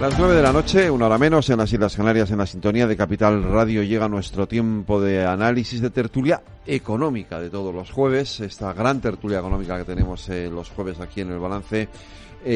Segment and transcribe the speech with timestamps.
[0.00, 2.86] Las nueve de la noche, una hora menos, en las Islas Canarias, en la sintonía
[2.86, 8.40] de Capital Radio, llega nuestro tiempo de análisis de tertulia económica de todos los jueves,
[8.40, 11.82] esta gran tertulia económica que tenemos eh, los jueves aquí en el balance.
[11.82, 11.88] Eh,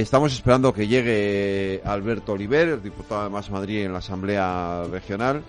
[0.00, 5.42] estamos esperando que llegue Alberto Oliver, diputado de Más Madrid en la Asamblea Regional.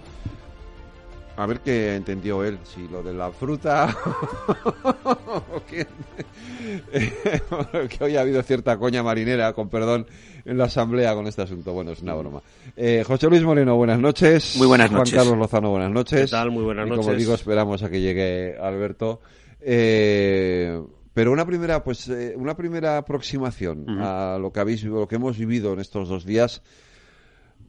[1.42, 3.98] A ver qué entendió él, si lo de la fruta
[5.68, 5.88] que
[8.00, 10.06] hoy ha habido cierta coña marinera, con perdón,
[10.46, 11.74] en la Asamblea con este asunto.
[11.74, 12.44] Bueno, es una broma.
[12.78, 14.56] Eh, José Luis Moreno, buenas noches.
[14.58, 15.16] Muy buenas noches.
[15.16, 16.26] Juan Carlos Lozano, buenas noches.
[16.26, 16.52] ¿Qué tal?
[16.52, 17.08] Muy buenas noches.
[17.08, 19.22] como digo, esperamos a que llegue Alberto.
[19.62, 20.80] Eh,
[21.12, 25.40] pero una primera, pues, eh, una primera aproximación a lo que habéis, lo que hemos
[25.40, 26.62] vivido en estos dos días,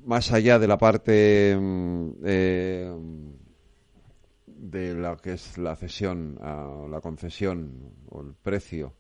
[0.05, 2.93] más allá de la parte mm, eh,
[4.63, 8.95] de lo que es la cesión, a la concesión o el precio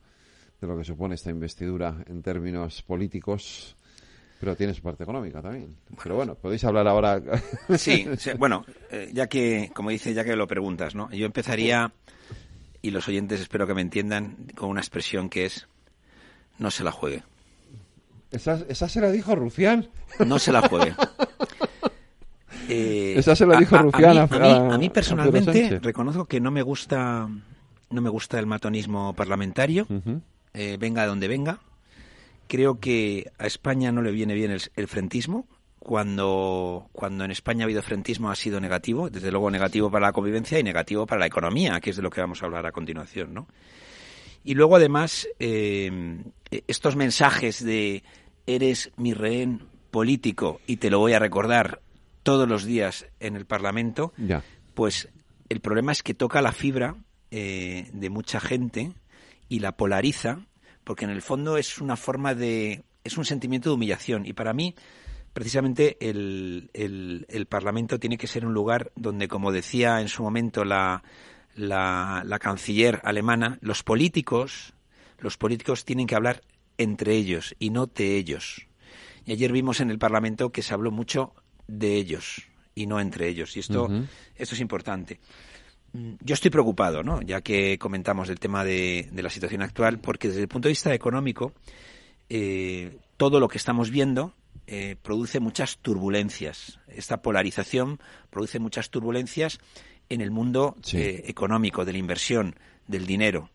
[0.60, 3.77] de lo que supone esta investidura en términos políticos,
[4.41, 5.77] pero tiene su parte económica también.
[6.02, 7.22] Pero bueno, podéis hablar ahora.
[7.78, 8.06] sí,
[8.38, 11.08] bueno, eh, ya que, como dice, ya que lo preguntas, ¿no?
[11.12, 11.92] Yo empezaría,
[12.82, 15.69] y los oyentes espero que me entiendan, con una expresión que es,
[16.58, 17.22] no se la juegue.
[18.32, 19.88] ¿Esa, esa se la dijo Rufián?
[20.26, 20.92] No se la juegue.
[22.68, 26.62] Eh, esa se la dijo Rufián a, mí, a, mí, personalmente reconozco que no me
[26.62, 27.28] gusta
[27.92, 29.86] no me gusta el matonismo parlamentario.
[30.54, 31.60] Eh, venga de donde venga.
[32.48, 35.46] Creo que a España no le viene bien el, frentismo.
[35.78, 40.12] Cuando, cuando en España ha habido frentismo ha sido negativo, desde luego negativo para la
[40.12, 42.72] convivencia y negativo para la economía, que es de lo que vamos a hablar a
[42.72, 43.48] continuación, ¿no?
[44.44, 46.22] Y luego además eh,
[46.69, 48.04] estos mensajes de
[48.47, 51.81] eres mi rehén político y te lo voy a recordar
[52.22, 54.12] todos los días en el Parlamento,
[54.75, 55.09] pues
[55.49, 56.97] el problema es que toca la fibra
[57.31, 58.93] eh, de mucha gente
[59.49, 60.47] y la polariza,
[60.84, 62.84] porque en el fondo es una forma de.
[63.05, 64.25] es un sentimiento de humillación.
[64.27, 64.75] Y para mí,
[65.32, 70.65] precisamente, el, el, Parlamento tiene que ser un lugar donde, como decía en su momento
[70.65, 71.03] la,
[71.55, 74.75] la, la canciller alemana, los políticos,
[75.19, 76.43] los políticos tienen que hablar
[76.78, 78.66] entre ellos y no de ellos.
[79.25, 81.34] Y ayer vimos en el Parlamento que se habló mucho
[81.67, 82.43] de ellos
[82.75, 83.56] y no entre ellos.
[83.56, 83.89] Y esto,
[84.37, 85.21] esto es importante.
[85.93, 87.21] Mm, yo estoy preocupado, ¿no?
[87.23, 90.95] ya que comentamos el tema de, la situación actual, porque desde el punto de vista
[90.95, 91.53] económico,
[92.28, 94.34] eh, todo lo que estamos viendo
[94.67, 96.81] eh, produce muchas turbulencias.
[96.89, 98.00] Esta polarización
[98.31, 99.59] produce muchas turbulencias
[100.09, 102.56] en el mundo eh, económico, de la inversión,
[102.87, 103.50] del dinero.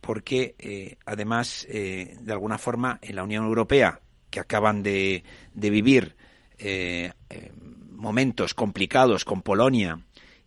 [0.00, 4.00] porque además, de alguna forma, en la Unión Europea,
[4.30, 5.22] que acaban de,
[5.54, 6.16] de vivir
[8.02, 10.00] momentos complicados con Polonia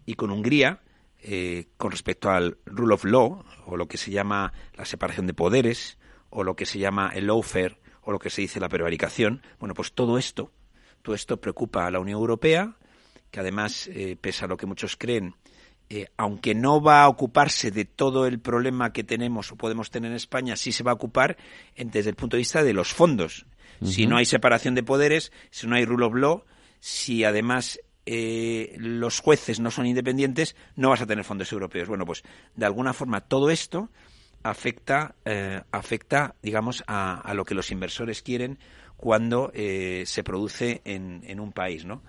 [0.05, 0.81] y con Hungría,
[1.27, 5.33] eh, con respecto al rule of law, o lo que se llama la separación de
[5.33, 5.97] poderes,
[6.29, 9.41] o lo que se llama el lawfare, o lo que se dice la prevaricación.
[9.59, 10.51] Bueno, pues todo esto,
[11.01, 12.75] todo esto preocupa a la Unión Europea,
[13.31, 15.33] que además, eh, pese a lo que muchos creen,
[15.89, 20.11] eh, aunque no va a ocuparse de todo el problema que tenemos o podemos tener
[20.11, 21.37] en España, sí se va a ocupar
[21.75, 23.45] desde el punto de vista de los fondos.
[23.83, 26.43] Si no hay separación de poderes, si no hay rule of law,
[26.79, 31.87] si además eh, los jueces no son independientes, no vas a tener fondos europeos.
[31.87, 32.23] Bueno, pues
[32.55, 33.89] de alguna forma todo esto
[34.43, 38.59] afecta, eh, afecta digamos, a, lo que los inversores quieren
[38.95, 42.03] cuando eh, se produce en, en, un país, ¿no?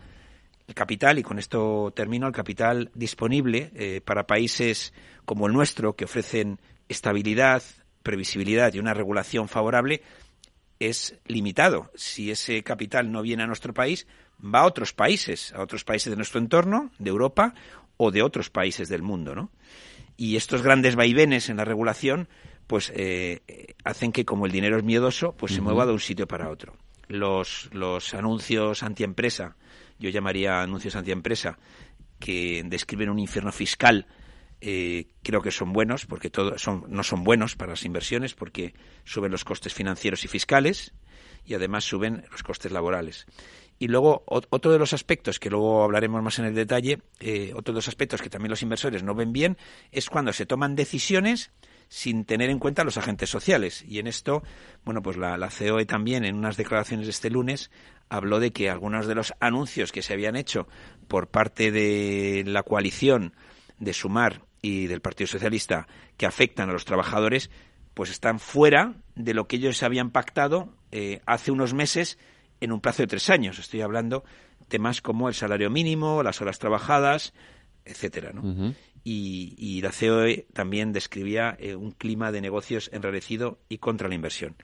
[0.69, 4.93] El capital, y con esto termino, el capital disponible para países
[5.25, 7.62] como el nuestro, que ofrecen estabilidad,
[8.03, 10.03] previsibilidad y una regulación favorable,
[10.81, 11.91] es limitado.
[11.94, 14.06] Si ese capital no viene a nuestro país,
[14.42, 17.54] va a otros países, a otros países de nuestro entorno, de Europa
[17.96, 19.50] o de otros países del mundo, ¿no?
[20.17, 22.28] Y estos grandes vaivenes en la regulación,
[22.67, 26.26] pues eh, hacen que como el dinero es miedoso, pues se mueva de un sitio
[26.26, 26.75] para otro.
[27.08, 29.56] Los, los anuncios antiempresa,
[29.99, 31.58] yo llamaría anuncios antiempresa,
[32.19, 34.06] que describen un infierno fiscal,
[34.61, 38.75] eh, creo que son buenos, porque todo, son, no son buenos para las inversiones, porque
[39.05, 40.94] suben los costes financieros y fiscales
[41.44, 43.26] y además suben los costes laborales.
[43.79, 47.75] Y luego, otro de los aspectos, que luego hablaremos más en el detalle, eh, otro
[47.75, 49.58] de los aspectos que también los inversores no ven bien,
[49.93, 51.50] es cuando se toman decisiones
[51.88, 53.85] sin tener en cuenta los agentes sociales.
[53.87, 54.43] Y en esto,
[54.85, 57.70] bueno, pues la, la COE también en unas declaraciones de este lunes
[58.09, 60.67] habló de que algunos de los anuncios que se habían hecho
[61.06, 63.35] por parte de la coalición
[63.78, 65.87] de Sumar y del Partido Socialista
[66.17, 67.50] que afectan a los trabajadores,
[67.94, 72.19] pues están fuera de lo que ellos habían pactado eh, hace unos meses
[72.61, 73.58] en un plazo de tres años.
[73.58, 74.25] Estoy hablando
[74.69, 77.32] temas como el salario mínimo, las horas trabajadas,
[77.84, 78.75] etcétera, ¿no?
[79.05, 84.56] y, la COE también describía eh, un clima de negocios enrarecido y contra la inversión.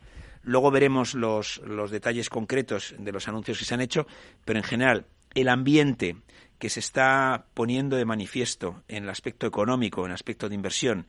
[0.42, 4.06] Luego veremos los, los detalles concretos de los anuncios que se han hecho,
[4.44, 6.16] pero en general el ambiente
[6.62, 11.08] que se está poniendo de manifiesto en el aspecto económico, en el aspecto de inversión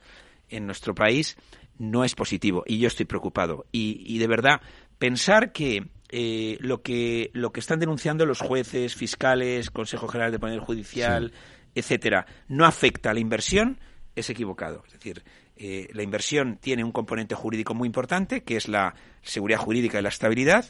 [0.49, 1.37] en nuestro país,
[1.77, 3.67] no es positivo y yo estoy preocupado.
[3.71, 4.61] Y, de verdad,
[4.97, 10.39] pensar que eh, lo que lo que están denunciando los jueces, fiscales, Consejo General de
[10.39, 11.31] Poder Judicial,
[11.75, 13.77] etcétera, no afecta a la inversión,
[14.15, 14.81] es equivocado.
[14.87, 15.23] Es decir,
[15.55, 20.01] eh, la inversión tiene un componente jurídico muy importante, que es la seguridad jurídica y
[20.01, 20.65] la estabilidad.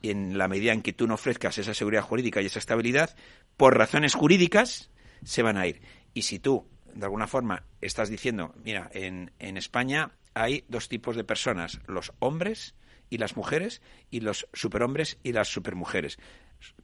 [0.00, 3.16] En la medida en que tú no ofrezcas esa seguridad jurídica y esa estabilidad,
[3.58, 4.88] por razones jurídicas,
[5.24, 5.82] se van a ir.
[6.14, 11.16] Y si tú, de alguna forma, estás diciendo, mira, en, en España hay dos tipos
[11.16, 12.74] de personas, los hombres
[13.10, 16.18] y las mujeres, y los superhombres y las supermujeres.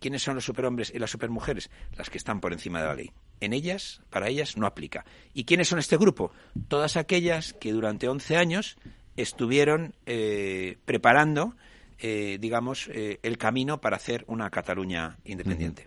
[0.00, 1.70] ¿Quiénes son los superhombres y las supermujeres?
[1.96, 3.12] Las que están por encima de la ley.
[3.40, 5.04] En ellas, para ellas, no aplica.
[5.32, 6.32] ¿Y quiénes son este grupo?
[6.68, 8.76] Todas aquellas que durante 11 años
[9.16, 11.56] estuvieron eh, preparando,
[11.98, 15.86] eh, digamos, eh, el camino para hacer una Cataluña independiente.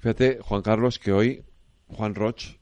[0.00, 1.44] Fíjate, Juan Carlos, que hoy
[1.88, 2.56] Juan Roch.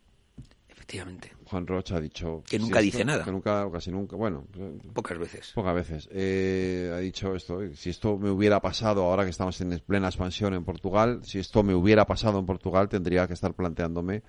[0.69, 1.32] Efectivamente.
[1.44, 2.43] Juan Roch ha dicho...
[2.49, 3.25] Que nunca dice nada.
[3.25, 4.44] Que nunca, casi nunca, bueno...
[4.93, 5.52] Pocas veces.
[5.55, 6.08] Pocas veces.
[6.12, 10.52] Eh, ha dicho esto, si esto me hubiera pasado ahora que estamos en plena expansión
[10.55, 14.23] en Portugal, si esto me hubiera pasado en Portugal, tendría que estar planteándome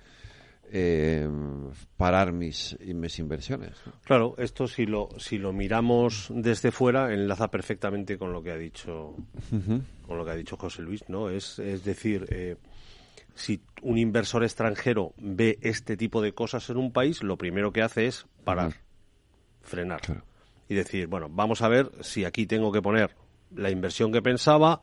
[0.72, 1.28] eh,
[1.96, 3.76] parar mis, mis inversiones.
[4.04, 8.56] Claro, esto si lo, si lo miramos desde fuera enlaza perfectamente con lo que ha
[8.56, 9.16] dicho,
[10.06, 11.28] con lo que ha dicho José Luis, ¿no?
[11.28, 12.56] Es, es decir, eh,
[13.40, 17.82] si un inversor extranjero ve este tipo de cosas en un país, lo primero que
[17.82, 18.74] hace es parar,
[19.62, 20.02] frenar
[20.68, 23.16] y decir, bueno, vamos a ver si aquí tengo que poner
[23.54, 24.82] la inversión que pensaba,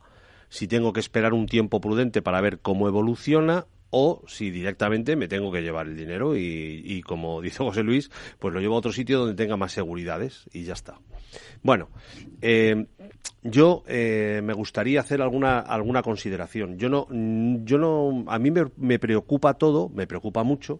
[0.49, 5.27] si tengo que esperar un tiempo prudente para ver cómo evoluciona o si directamente me
[5.27, 8.91] tengo que llevar el dinero y, como dice José Luis, pues lo llevo a otro
[8.91, 10.99] sitio donde tenga más seguridades y ya está.
[11.63, 11.89] Bueno,
[12.41, 12.85] eh,
[13.43, 16.77] yo eh, me gustaría hacer alguna alguna consideración.
[16.77, 17.07] Yo no,
[17.63, 20.79] yo no, a mí me, me, preocupa todo, me preocupa mucho.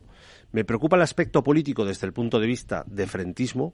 [0.52, 3.74] Me preocupa el aspecto político desde el punto de vista de frentismo.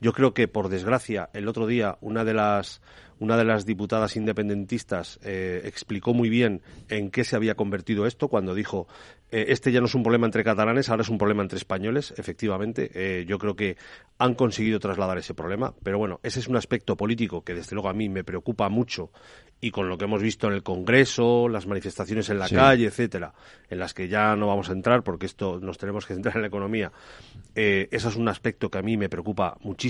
[0.00, 2.80] Yo creo que, por desgracia, el otro día una de las
[3.20, 8.28] una de las diputadas independentistas eh, explicó muy bien en qué se había convertido esto
[8.28, 8.86] cuando dijo
[9.30, 12.14] eh, este ya no es un problema entre catalanes, ahora es un problema entre españoles.
[12.16, 13.76] Efectivamente, eh, yo creo que
[14.18, 17.90] han conseguido trasladar ese problema, pero bueno, ese es un aspecto político que desde luego
[17.90, 19.10] a mí me preocupa mucho
[19.60, 23.34] y con lo que hemos visto en el Congreso, las manifestaciones en la calle, etcétera,
[23.68, 26.42] en las que ya no vamos a entrar porque esto nos tenemos que centrar en
[26.42, 26.92] la economía.
[27.54, 29.87] Ese es un aspecto que a mí me preocupa muchísimo,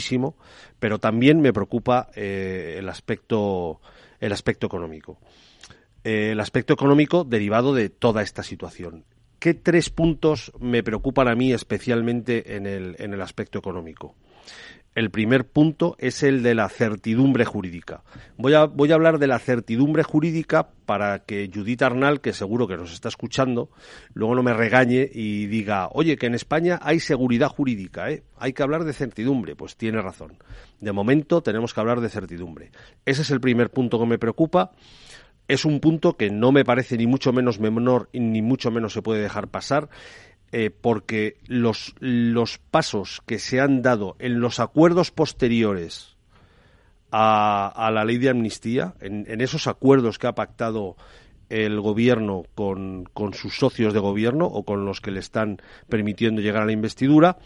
[0.79, 3.81] pero también me preocupa el aspecto
[4.21, 5.19] el aspecto económico.
[6.05, 9.05] el aspecto económico derivado de toda esta situación.
[9.39, 14.17] ¿Qué tres puntos me preocupan a mí especialmente en el, en el aspecto económico?
[14.95, 18.03] El primer punto es el de la certidumbre jurídica.
[18.37, 22.67] Voy a, voy a hablar de la certidumbre jurídica para que Judith Arnal, que seguro
[22.67, 23.71] que nos está escuchando,
[24.13, 28.25] luego no me regañe y diga, oye, que en España hay seguridad jurídica, ¿eh?
[28.37, 29.55] hay que hablar de certidumbre.
[29.55, 30.39] Pues tiene razón.
[30.81, 32.73] De momento tenemos que hablar de certidumbre.
[33.05, 34.73] Ese es el primer punto que me preocupa
[35.49, 39.03] es un punto que no me parece ni mucho menos menor ni mucho menos se
[39.03, 39.89] puede dejar pasar.
[40.51, 46.17] Eh, porque los, los pasos que se han dado en los acuerdos posteriores
[47.11, 50.97] a, a la ley de amnistía, en, en, esos acuerdos que ha pactado
[51.51, 56.41] el gobierno con, con sus socios de gobierno o con los que le están permitiendo
[56.41, 57.39] llegar a la investidura,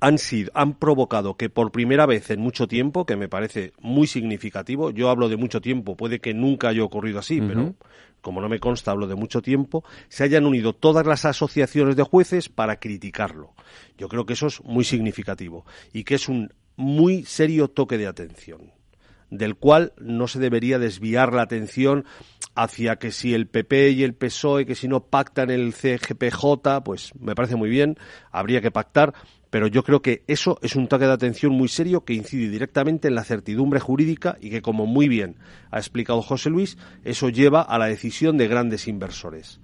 [0.00, 4.06] han sido, han provocado que por primera vez en mucho tiempo, que me parece muy
[4.06, 7.74] significativo, yo hablo de mucho tiempo, puede que nunca haya ocurrido así, pero
[8.20, 12.02] como no me consta, hablo de mucho tiempo, se hayan unido todas las asociaciones de
[12.02, 13.54] jueces para criticarlo.
[13.96, 18.06] Yo creo que eso es muy significativo y que es un muy serio toque de
[18.06, 18.72] atención
[19.30, 22.04] del cual no se debería desviar la atención
[22.54, 27.12] hacia que si el PP y el PSOE, que si no pactan el CGPJ, pues
[27.18, 27.96] me parece muy bien,
[28.32, 29.14] habría que pactar,
[29.50, 33.08] pero yo creo que eso es un toque de atención muy serio que incide directamente
[33.08, 35.36] en la certidumbre jurídica y que, como muy bien
[35.70, 39.60] ha explicado José Luis, eso lleva a la decisión de grandes inversores.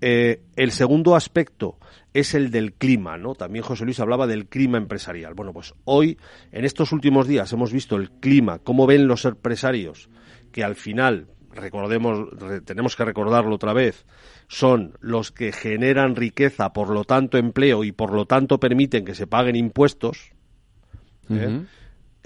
[0.00, 1.78] Eh, el segundo aspecto
[2.12, 3.34] es el del clima, ¿no?
[3.34, 5.34] También José Luis hablaba del clima empresarial.
[5.34, 6.18] Bueno, pues hoy,
[6.52, 10.08] en estos últimos días, hemos visto el clima, cómo ven los empresarios,
[10.52, 12.28] que al final, recordemos,
[12.64, 14.04] tenemos que recordarlo otra vez,
[14.48, 19.14] son los que generan riqueza, por lo tanto empleo y por lo tanto permiten que
[19.14, 20.32] se paguen impuestos.
[21.30, 21.64] ¿eh?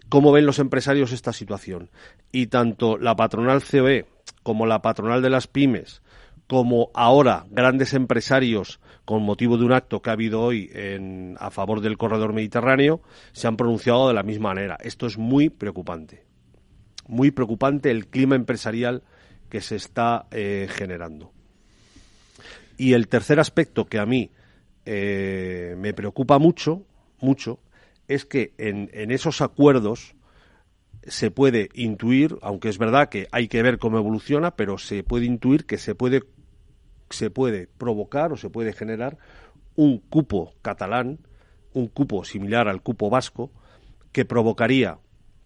[0.08, 1.90] ¿Cómo ven los empresarios esta situación?
[2.32, 4.06] Y tanto la patronal COE
[4.42, 6.02] como la patronal de las pymes,
[6.46, 11.50] como ahora grandes empresarios con motivo de un acto que ha habido hoy en, a
[11.50, 14.76] favor del corredor mediterráneo, se han pronunciado de la misma manera.
[14.82, 16.24] Esto es muy preocupante.
[17.06, 19.02] Muy preocupante el clima empresarial
[19.48, 21.32] que se está eh, generando.
[22.76, 24.30] Y el tercer aspecto que a mí
[24.84, 26.84] eh, me preocupa mucho,
[27.20, 27.58] mucho,
[28.06, 30.14] es que en, en esos acuerdos
[31.02, 35.26] se puede intuir, aunque es verdad que hay que ver cómo evoluciona, pero se puede
[35.26, 36.22] intuir que se puede,
[37.10, 39.18] se puede provocar o se puede generar
[39.74, 41.18] un cupo catalán,
[41.72, 43.50] un cupo similar al cupo vasco,
[44.12, 44.98] que provocaría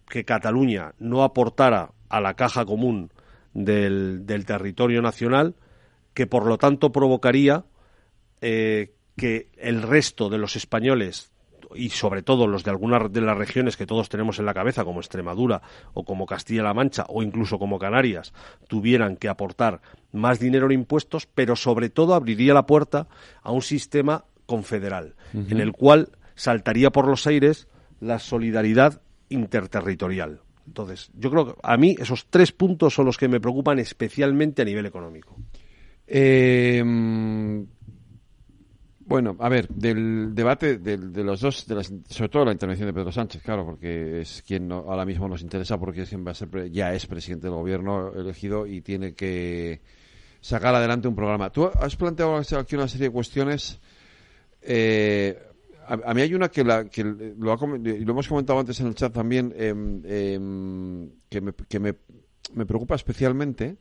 [0.09, 3.11] que Cataluña no aportara a la caja común
[3.53, 5.55] del, del territorio nacional,
[6.13, 7.65] que por lo tanto provocaría
[8.41, 11.31] eh, que el resto de los españoles
[11.75, 14.83] y sobre todo los de algunas de las regiones que todos tenemos en la cabeza,
[14.83, 15.61] como Extremadura
[15.93, 18.33] o como Castilla-La Mancha o incluso como Canarias,
[18.67, 19.81] tuvieran que aportar
[20.11, 23.07] más dinero en impuestos, pero sobre todo abriría la puerta
[23.41, 27.67] a un sistema confederal, en el cual saltaría por los aires
[27.99, 30.42] la solidaridad interterritorial.
[30.65, 34.61] Entonces, yo creo que a mí esos tres puntos son los que me preocupan especialmente
[34.61, 35.35] a nivel económico.
[36.07, 36.83] Eh,
[39.05, 43.11] bueno, a ver, del debate de, los dos, de sobre todo la intervención de Pedro
[43.11, 47.05] Sánchez, claro, porque es quien ahora mismo nos interesa porque va a ser, ya es
[47.05, 49.81] presidente del gobierno elegido y tiene que
[50.39, 51.49] sacar adelante un programa.
[51.51, 53.79] Tú has planteado aquí una serie de cuestiones.
[54.61, 55.37] Eh,
[55.87, 59.13] a, mí hay una que, la, que lo, lo, hemos comentado antes en el chat
[59.13, 63.77] también, em, em, que, me preocupa especialmente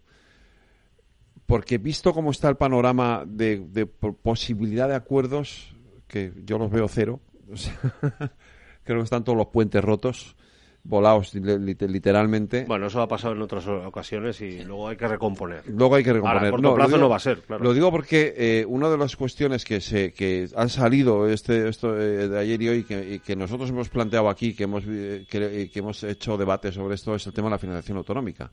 [1.52, 3.86] porque visto cómo está el panorama de,
[4.22, 7.20] posibilidad de acuerdos, que yo los veo cero,
[8.84, 10.34] creo que están todos los puentes rotos,
[10.84, 12.64] volados literalmente.
[12.66, 15.62] Bueno, eso ha pasado en otras ocasiones y luego hay que recomponer.
[15.66, 16.48] Luego hay que recomponer.
[16.48, 17.62] a corto plazo no va a ser, claro.
[17.62, 21.98] Lo digo porque eh, una de las cuestiones que se que han salido este esto
[21.98, 25.26] eh, de ayer y hoy que, y que nosotros hemos planteado aquí, que hemos eh,
[25.30, 28.50] que hemos hecho debate sobre esto es el tema de la financiación autonómica.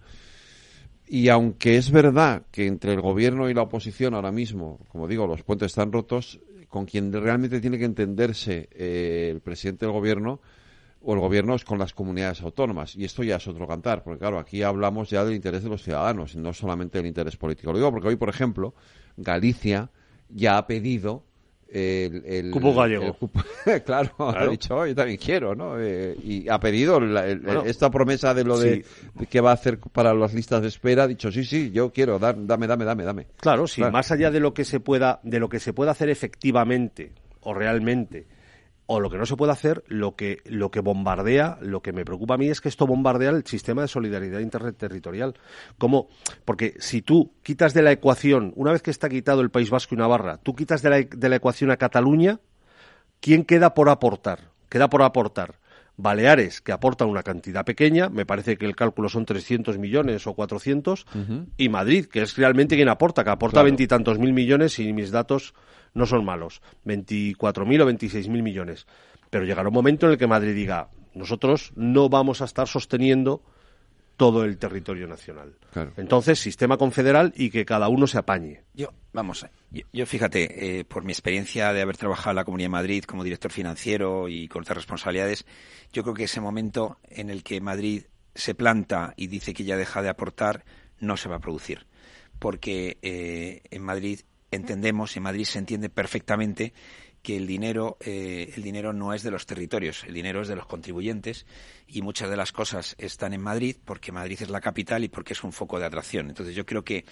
[1.11, 5.25] Y aunque es verdad que entre el gobierno y la oposición ahora mismo, como digo,
[5.25, 10.39] los puentes están rotos, con quien realmente tiene que entenderse eh, el presidente del gobierno
[11.01, 12.95] o el gobierno es con las comunidades autónomas.
[12.95, 15.83] Y esto ya es otro cantar, porque claro, aquí hablamos ya del interés de los
[15.83, 17.71] ciudadanos, y no solamente del interés político.
[17.71, 18.73] Lo digo porque hoy, por ejemplo,
[19.17, 19.89] Galicia
[20.29, 21.23] ya ha pedido
[21.71, 23.15] el, cupo gallego.
[23.85, 25.79] claro, ha dicho, yo también quiero, ¿no?
[25.79, 26.99] Eh, y ha pedido
[27.65, 28.85] esta promesa de lo de,
[29.29, 32.17] que va a hacer para las listas de espera, ha dicho, sí, sí, yo quiero,
[32.17, 33.27] dame, dame, dame, dame.
[33.37, 36.09] Claro, sí, más allá de lo que se pueda, de lo que se pueda hacer
[36.09, 38.25] efectivamente o realmente
[38.91, 42.03] o lo que no se puede hacer, lo que, lo que bombardea, lo que me
[42.03, 45.35] preocupa a mí es que esto bombardea el sistema de solidaridad interterritorial.
[45.77, 46.09] ¿Cómo?
[46.43, 49.93] Porque si tú quitas de la ecuación, una vez que está quitado el País Vasco
[49.93, 52.39] y Navarra, tú quitas de la, de la ecuación a Cataluña,
[53.19, 54.49] ¿quién queda por aportar?
[54.69, 55.59] Queda por aportar
[55.95, 60.33] Baleares, que aporta una cantidad pequeña, me parece que el cálculo son 300 millones o
[60.33, 61.05] 400,
[61.57, 65.53] y Madrid, que es realmente quien aporta, que aporta veintitantos mil millones y mis datos
[65.93, 68.87] no son malos, 24.000 o 26.000 millones.
[69.29, 73.43] Pero llegará un momento en el que Madrid diga, nosotros no vamos a estar sosteniendo
[74.19, 75.55] todo el territorio nacional.
[75.95, 78.63] Entonces, sistema confederal y que cada uno se apañe.
[78.73, 79.45] Yo, vamos,
[79.93, 83.23] yo, fíjate, eh, por mi experiencia de haber trabajado en la Comunidad de Madrid como
[83.23, 85.45] director financiero y con otras responsabilidades,
[85.93, 88.03] yo creo que ese momento en el que Madrid
[88.35, 90.65] se planta y dice que ya deja de aportar,
[90.99, 91.87] no se va a producir.
[92.39, 94.19] Porque eh, en Madrid
[94.51, 96.73] entendemos, en Madrid se entiende perfectamente
[97.21, 100.55] que el dinero, eh, el dinero no es de los territorios, el dinero es de
[100.55, 101.45] los contribuyentes
[101.87, 105.33] y muchas de las cosas están en Madrid porque Madrid es la capital y porque
[105.33, 106.29] es un foco de atracción.
[106.29, 107.05] Entonces yo creo que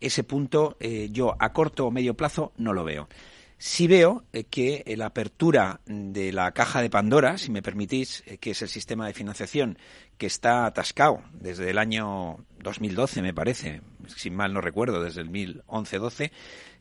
[0.00, 3.08] ese punto eh, yo a corto o medio plazo no lo veo.
[3.58, 8.52] Sí veo eh, que la apertura de la caja de Pandora, si me permitís, que
[8.52, 9.78] es el sistema de financiación
[10.16, 15.30] que está atascado desde el año 2012, me parece, si mal no recuerdo, desde el
[15.30, 16.30] 2011-12,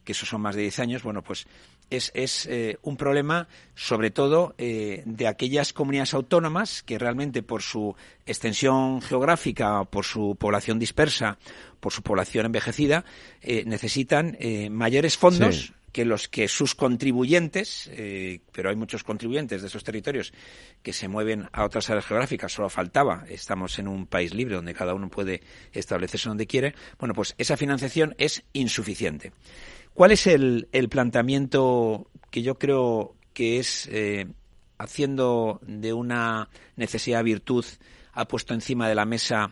[0.04, 1.48] que eso son más de 10 años, bueno, pues
[1.90, 7.62] es, es eh, un problema sobre todo eh, de aquellas comunidades autónomas que realmente por
[7.62, 11.38] su extensión geográfica, por su población dispersa,
[11.80, 13.06] por su población envejecida,
[13.42, 14.38] eh, necesitan
[14.72, 15.74] mayores fondos.
[15.91, 17.89] Que los que sus contribuyentes,
[18.51, 20.34] pero hay muchos contribuyentes de esos territorios
[20.84, 24.74] que se mueven a otras áreas geográficas, solo faltaba, estamos en un país libre donde
[24.74, 25.41] cada uno puede
[25.72, 29.32] establecerse donde quiere, bueno, pues esa financiación es insuficiente.
[29.98, 34.27] ¿Cuál es el, planteamiento que yo creo que es, eh,
[34.77, 37.65] haciendo de una necesidad virtud,
[38.13, 39.50] ha puesto encima de la mesa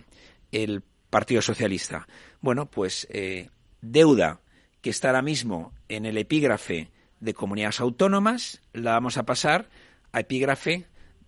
[0.52, 2.08] el Partido Socialista?
[2.42, 3.50] Bueno, pues eh,
[3.82, 4.40] deuda
[4.86, 9.68] que está ahora mismo en el epígrafe de comunidades autónomas, la vamos a pasar
[10.12, 10.86] a epígrafe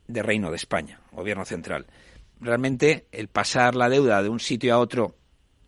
[0.07, 1.87] de Reino de España, Gobierno Central.
[2.39, 5.15] Realmente el pasar la deuda de un sitio a otro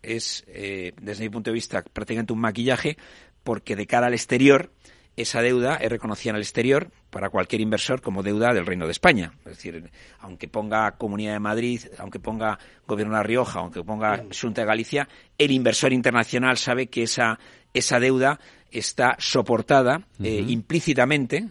[0.02, 2.96] es, eh, desde mi punto de vista, prácticamente un maquillaje,
[3.42, 4.70] porque de cara al exterior
[5.16, 8.92] esa deuda es reconocida en el exterior para cualquier inversor como deuda del Reino de
[8.92, 9.32] España.
[9.40, 14.24] Es decir, aunque ponga Comunidad de Madrid, aunque ponga Gobierno de La Rioja, aunque ponga
[14.40, 17.38] Junta de Galicia, el inversor internacional sabe que esa,
[17.74, 21.48] esa deuda está soportada eh, implícitamente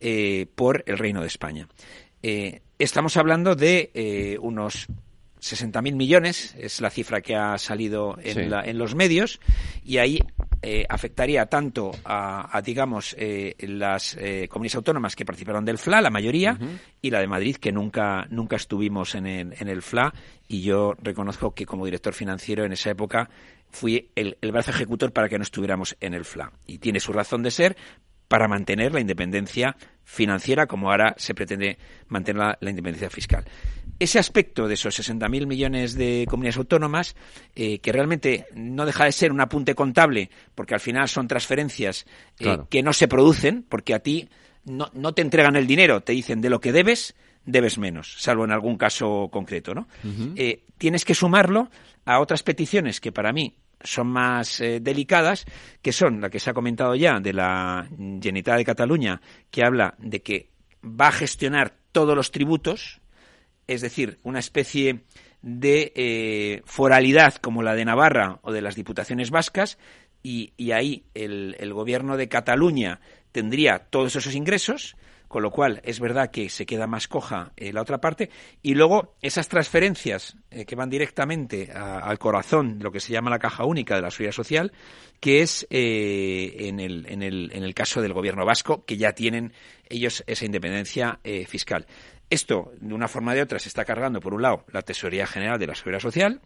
[0.00, 1.68] eh, por el Reino de España.
[2.22, 4.88] Eh, estamos hablando de unos
[5.42, 9.40] 60.000 millones, es la cifra que ha salido en, en los medios,
[9.84, 10.20] y ahí
[10.62, 16.10] eh, afectaría tanto a, digamos, eh, las eh, comunidades autónomas que participaron del FLA, la
[16.10, 16.56] mayoría,
[17.00, 20.14] y la de Madrid, que nunca, nunca estuvimos en el, en el FLA,
[20.46, 23.28] y yo reconozco que como director financiero en esa época
[23.72, 26.52] fui el, el brazo ejecutor para que no estuviéramos en el FLA.
[26.66, 27.76] Y tiene su razón de ser,
[28.32, 31.76] para mantener la independencia financiera como ahora se pretende
[32.08, 33.44] mantener la, independencia fiscal.
[33.98, 37.14] Ese aspecto de esos 60.000 millones de comunidades autónomas,
[37.54, 42.06] eh, que realmente no deja de ser un apunte contable, porque al final son transferencias
[42.38, 44.30] eh, que no se producen, porque a ti
[44.64, 47.14] no, te entregan el dinero, te dicen de lo que debes,
[47.44, 49.88] debes menos, salvo en algún caso concreto, ¿no?
[50.36, 51.68] Eh, tienes que sumarlo
[52.06, 55.44] a otras peticiones que para mí son más eh, delicadas,
[55.80, 59.20] que son la que se ha comentado ya de la Generalitat de Cataluña,
[59.50, 60.48] que habla de que
[60.84, 63.00] va a gestionar todos los tributos,
[63.66, 65.04] es decir, una especie
[65.42, 69.78] de eh, foralidad como la de Navarra o de las diputaciones vascas,
[70.24, 73.00] y, ahí el, el, gobierno de Cataluña
[73.32, 74.96] tendría todos esos ingresos,
[75.32, 78.28] con lo cual es verdad que se queda más coja eh, la otra parte.
[78.60, 83.38] Y luego esas transferencias eh, que van directamente al corazón, lo que se llama la
[83.38, 84.72] caja única de la seguridad social,
[85.20, 89.12] que es eh, en, el, en, el, en, el, caso del gobierno vasco, que ya
[89.12, 89.54] tienen
[89.88, 91.86] ellos esa independencia fiscal.
[92.28, 95.26] Esto, de una forma o de otra, se está cargando, por un lado, la Tesorería
[95.26, 96.42] General de la Seguridad Social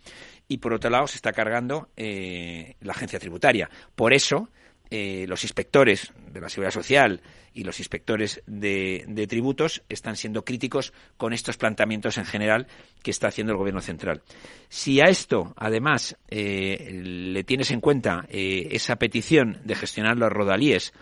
[0.46, 3.68] y, por otro lado, se está cargando la agencia tributaria.
[3.96, 4.48] Por eso,
[4.90, 7.20] eh, los inspectores de la seguridad social
[7.52, 12.68] y los inspectores de, tributos están siendo críticos con estos planteamientos en general
[13.02, 14.22] que está haciendo el gobierno central.
[14.68, 20.30] Si a esto, además, eh, le tienes en cuenta eh, esa petición de gestionar los
[20.30, 20.92] rodalíes,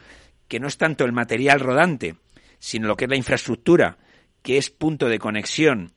[0.48, 2.16] que no es tanto el material rodante,
[2.58, 3.98] sino lo que es la infraestructura,
[4.42, 5.92] que es punto de conexión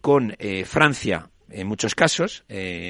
[0.00, 2.44] con Francia en muchos casos,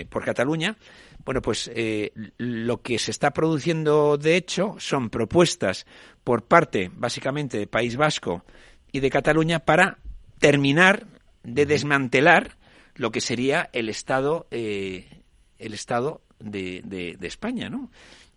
[0.08, 0.76] por Cataluña,
[1.24, 5.86] bueno, pues eh, lo que se está produciendo, de hecho, son propuestas
[6.22, 8.44] por parte, básicamente, de País Vasco
[8.92, 9.98] y de Cataluña para
[10.38, 11.06] terminar
[11.42, 12.56] de desmantelar
[12.96, 15.22] lo que sería el Estado, eh,
[15.58, 17.90] el Estado de, de, España, ¿no?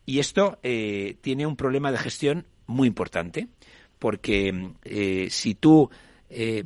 [0.06, 3.50] Y esto eh, tiene un problema de gestión muy importante,
[4.00, 4.72] porque
[5.30, 5.90] si tú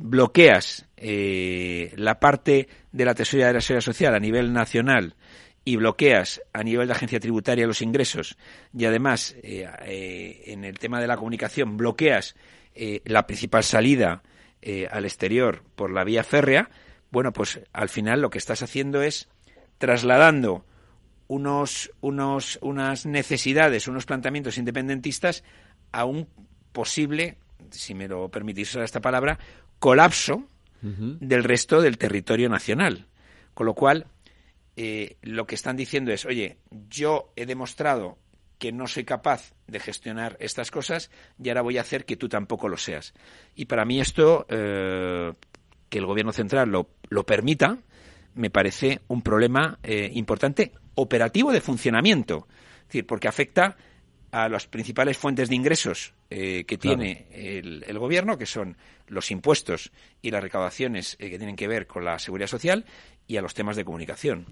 [0.00, 5.14] bloqueas la parte de la tesorería de la seguridad social a nivel nacional
[5.64, 8.36] y bloqueas a nivel de agencia tributaria los ingresos
[8.76, 12.34] y además eh, eh, en el tema de la comunicación bloqueas
[12.74, 14.22] eh, la principal salida
[14.92, 16.70] al exterior por la vía férrea,
[17.10, 19.28] bueno, pues al final lo que estás haciendo es
[19.78, 20.64] trasladando
[21.26, 25.42] unos, unos, unas necesidades, unos planteamientos independentistas
[25.90, 26.28] a un
[26.70, 27.38] posible,
[27.70, 29.40] si me lo permitís usar esta palabra,
[29.80, 30.46] colapso
[30.80, 33.06] del resto del territorio nacional.
[33.54, 34.06] Con lo cual,
[34.76, 36.58] eh, lo que están diciendo es, oye,
[36.88, 38.18] yo he demostrado
[38.58, 41.10] que no soy capaz de gestionar estas cosas
[41.42, 43.12] y ahora voy a hacer que tú tampoco lo seas.
[43.54, 45.32] Y para mí esto, eh,
[45.88, 47.78] que el Gobierno central lo, lo, permita,
[48.34, 52.46] me parece un problema eh, importante operativo de funcionamiento.
[52.82, 53.76] Es decir, porque afecta
[54.32, 59.92] a las principales fuentes de ingresos que tiene el, el, gobierno, que son los impuestos
[60.22, 62.86] y las recaudaciones que tienen que ver con la seguridad social,
[63.26, 64.46] y a los temas de comunicación.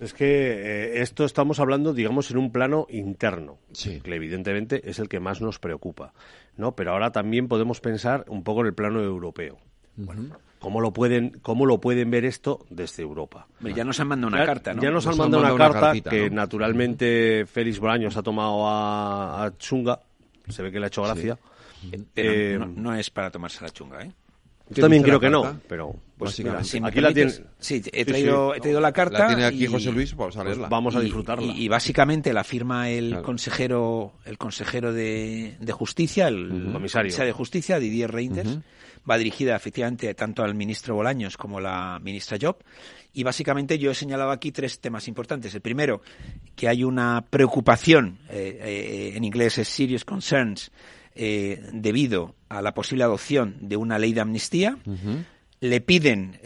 [0.00, 4.00] Es que eh, esto estamos hablando, digamos, en un plano interno, Sí.
[4.00, 6.14] que evidentemente es el que más nos preocupa,
[6.56, 6.74] ¿no?
[6.74, 9.58] Pero ahora también podemos pensar un poco en el plano europeo.
[10.58, 13.46] ¿Cómo lo pueden, cómo lo pueden ver esto desde Europa?
[13.74, 14.82] Ya nos han mandado una ya, carta, ¿no?
[14.82, 16.36] ya nos, Nos han han mandado una mandado una carta cartita, que ¿no?
[16.36, 19.98] naturalmente Félix Bolaños ha tomado a, a Chunga,
[20.48, 21.38] se ve que le ha hecho gracia.
[22.12, 24.12] Pero Eh, no, no es para tomarse la chunga, ¿eh?
[24.72, 27.42] Yo también creo que no, pero Pues mira, sí, me aquí la tienes.
[27.58, 28.58] Sí, he Sí, traído, sí.
[28.58, 29.18] he traído la carta.
[29.20, 30.68] La tiene aquí y- José Luis, vamos a leerla.
[30.68, 31.44] Vamos a disfrutarla.
[31.44, 33.22] Y, y básicamente la firma el Claro.
[33.24, 36.72] consejero, el consejero de, de justicia, el Ujú.
[36.74, 37.16] Comisario.
[37.16, 38.58] de justicia, Didier Reinders.
[39.08, 42.58] Va dirigida efectivamente tanto al ministro Bolaños como la ministra Job.
[43.12, 45.54] Y básicamente yo he señalado aquí tres temas importantes.
[45.54, 46.02] El primero,
[46.54, 50.70] que hay una preocupación, eh, eh, en inglés es serious concerns,
[51.14, 54.78] eh, debido a la posible adopción de una ley de amnistía
[55.60, 56.38] le piden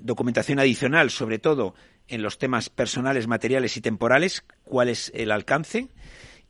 [0.00, 1.74] documentación adicional, sobre todo
[2.08, 5.88] en los temas personales, materiales y temporales, cuál es el alcance.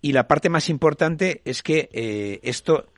[0.00, 2.88] Y la parte más importante es que eh, esto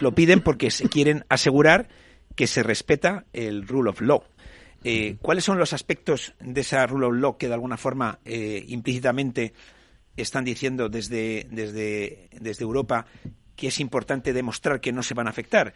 [0.00, 1.88] lo piden porque se quieren asegurar
[2.34, 4.24] que se respeta el rule of law.
[4.82, 8.64] Eh, ¿Cuáles son los aspectos de esa rule of law que de alguna forma eh,
[8.68, 9.54] implícitamente
[10.16, 13.06] están diciendo desde, desde, desde Europa
[13.56, 15.74] que es importante demostrar que no se van a afectar?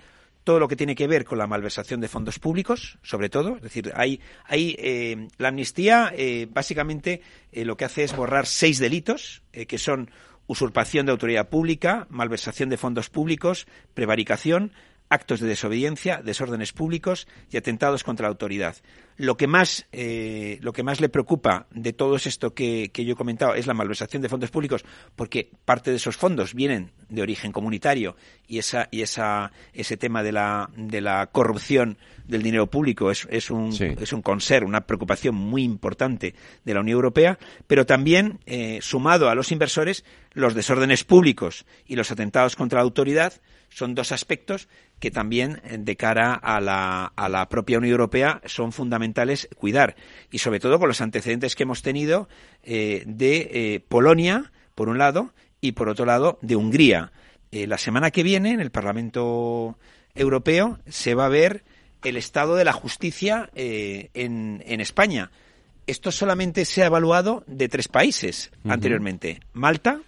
[0.48, 3.56] todo lo que tiene que ver con la malversación de fondos públicos, sobre todo.
[3.56, 7.20] Es decir, hay, hay eh, la amnistía eh, básicamente
[7.52, 10.10] eh, lo que hace es borrar seis delitos, eh, que son
[10.48, 14.72] usurpación de autoridad pública, malversación de fondos públicos, prevaricación,
[15.10, 18.76] actos de desobediencia, desórdenes públicos y atentados contra la autoridad.
[19.16, 23.14] Lo que más, eh, lo que más le preocupa de todo esto que, que yo
[23.14, 24.84] he comentado es la malversación de fondos públicos,
[25.16, 28.16] porque parte de esos fondos vienen de origen comunitario
[28.46, 33.26] y esa y esa ese tema de la de la corrupción del dinero público es,
[33.30, 33.86] es un Sí.
[33.98, 39.28] es un conser, una preocupación muy importante de la Unión Europea, pero también eh, sumado
[39.30, 43.32] a los inversores los desórdenes públicos y los atentados contra la autoridad
[43.68, 48.40] son dos aspectos que también eh, de cara a la, a la propia Unión Europea
[48.46, 49.96] son fundamentales cuidar
[50.30, 52.28] y sobre todo con los antecedentes que hemos tenido
[52.62, 57.12] eh, de eh, Polonia por un lado y por otro lado de Hungría.
[57.50, 59.78] Eh, la semana que viene en el Parlamento
[60.14, 61.64] Europeo se va a ver
[62.04, 65.32] el estado de la justicia en, en España.
[65.88, 70.00] Esto solamente se ha evaluado de tres países anteriormente: Malta,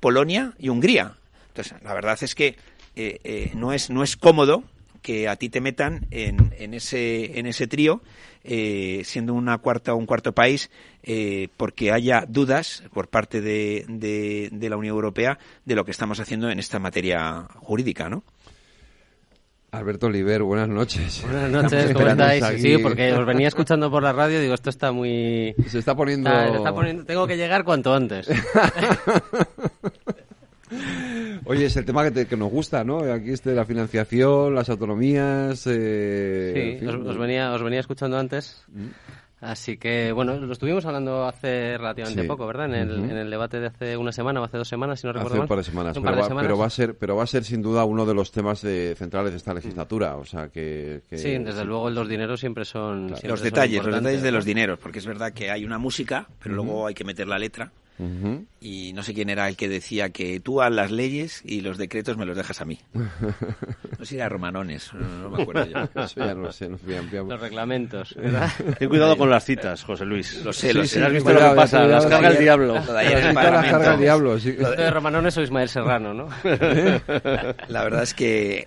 [0.00, 1.16] Polonia y Hungría.
[1.48, 2.56] Entonces, la verdad es que
[2.98, 4.62] eh, eh, no es no es cómodo
[5.02, 8.02] que a ti te metan en, en ese en ese trío
[8.44, 10.70] eh, siendo una cuarta o un cuarto país
[11.02, 15.92] eh, porque haya dudas por parte de, de, de la Unión Europea de lo que
[15.92, 18.24] estamos haciendo en esta materia jurídica, ¿no?
[19.70, 21.22] Alberto Oliver, buenas noches.
[21.22, 22.42] Buenas noches, ¿cómo estáis?
[22.42, 22.58] aquí.
[22.60, 25.54] Sí, porque os venía escuchando por la radio, digo, esto está muy...
[25.68, 26.30] Se está poniendo...
[26.30, 28.28] está- está poniendo- Tengo que llegar cuanto antes.
[31.44, 32.98] Oye, es el tema que, te- que nos gusta, ¿no?
[32.98, 35.66] Aquí este, la financiación, las autonomías...
[35.66, 36.88] eh, Sí, en fin.
[36.88, 38.64] os, os venía, os venía escuchando antes.
[39.40, 42.26] Así que, bueno, lo estuvimos hablando hace relativamente Sí.
[42.26, 42.66] poco, ¿verdad?
[42.66, 43.04] En el, Ujú.
[43.12, 45.42] en el debate de hace una semana o hace dos semanas, si no recuerdo Hace
[45.42, 46.44] un par de semanas, pero, par de va, semanas.
[46.48, 48.96] pero va a ser, pero va a ser sin duda uno de los temas de-
[48.98, 53.10] centrales de esta legislatura, o sea que, que- Sí, desde luego los dineros siempre son...
[53.10, 55.78] siempre los son detalles, los detalles de los dineros, porque es verdad que hay una
[55.78, 57.70] música, pero luego hay que meter la letra.
[58.60, 61.78] Y no sé quién era el que decía que tú a las leyes y los
[61.78, 62.78] decretos me los dejas a mí.
[63.98, 66.02] No sé si era Romanones, no, no me acuerdo yo.
[66.04, 68.48] Eso ya no lo sé, no sé, ya- ya- Los reglamentos, ¿verdad?
[68.78, 70.40] Ten cuidado con las citas, José Luis.
[70.44, 70.98] Lo sé, lo Sí, sé.
[71.00, 71.78] sí, ¿Has visto cuidado, lo que pasa?
[71.82, 72.74] cuidado, Las carga el diablo.
[72.86, 74.52] lo de ayer en el Las carga el diablo, sí.
[74.52, 76.28] De Romanones o Ismael Serrano, ¿no?
[76.44, 78.66] La verdad es que...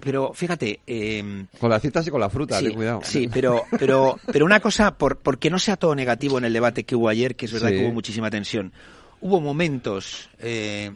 [0.00, 0.80] Pero fíjate...
[0.86, 3.00] eh, Con las citas y con la fruta, sí, ten cuidado.
[3.04, 6.84] sí, pero, pero, pero una cosa, por, porque no sea todo negativo en el debate
[6.84, 7.76] que hubo ayer, que es verdad Sí.
[7.76, 8.72] que hubo muchísima tensión.
[9.20, 10.92] Hubo momentos eh,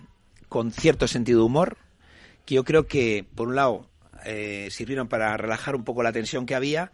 [0.48, 1.76] con cierto sentido de humor
[2.44, 3.88] que yo creo que, por un lado,
[4.24, 6.90] eh, sirvieron para relajar un poco la tensión que había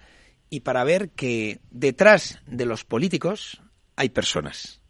[0.50, 3.60] y para ver que detrás de los políticos
[3.96, 4.80] hay personas.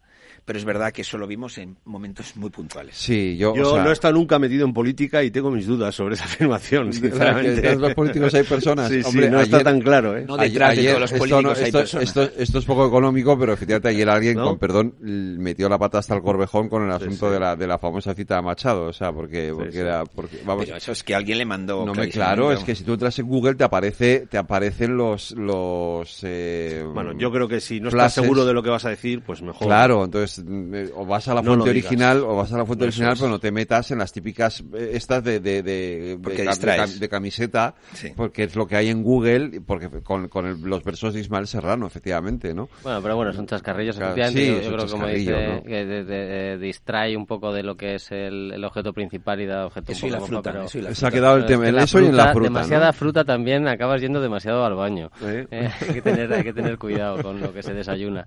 [0.46, 2.94] Pero es verdad que eso lo vimos en momentos muy puntuales.
[2.96, 5.66] Sí, yo, Yo o sea, no he estado nunca metido en política y tengo mis
[5.66, 7.50] dudas sobre esa afirmación, sinceramente.
[7.56, 8.88] detrás de los políticos hay personas.
[8.96, 10.24] Sí, sí, Hombre, no está ayer- tan claro, ¿eh?
[10.28, 12.06] No, detrás de todos los esto políticos hay esto, personas.
[12.06, 14.44] Esto, esto es poco económico, pero efectivamente ayer alguien, ¿No?
[14.44, 17.32] con perdón, metió la pata hasta el corvejón con el asunto sí.
[17.34, 18.84] De, la, de la famosa cita a Machado.
[18.84, 19.78] O sea, porque, porque sí.
[19.78, 21.84] era, porque, vamos, Pero eso es que alguien le mandó.
[21.84, 25.32] no me claro, es que si tú entras en Google te aparece, te aparecen los,
[25.32, 28.90] los, eh, Bueno, yo creo que si no estás seguro de lo que vas a
[28.90, 29.66] decir, pues mejor.
[29.66, 33.14] Claro, entonces eh, o vas a la fuente original, o vas a la fuente original,
[33.16, 37.74] pero no te metas en las típicas eh, estas de, de, de, de, camiseta,
[38.14, 41.86] porque es lo que hay en Google, porque con, con los versos de Ismael Serrano,
[41.86, 42.68] efectivamente, ¿no?
[42.82, 44.64] Bueno, pero bueno, son chascarrillos, efectivamente.
[44.64, 49.40] yo, creo, como dice, que distrae un poco de lo que es el, objeto principal
[49.40, 50.64] y da objeto eso y la fruta, pero...
[50.64, 52.48] eso Se ha quedado el tema, en eso y en la fruta.
[52.48, 55.10] Demasiada fruta también, acabas yendo demasiado al baño.
[55.22, 55.46] Eh,
[55.80, 58.26] hay, que tener, hay que tener cuidado con lo que se desayuna.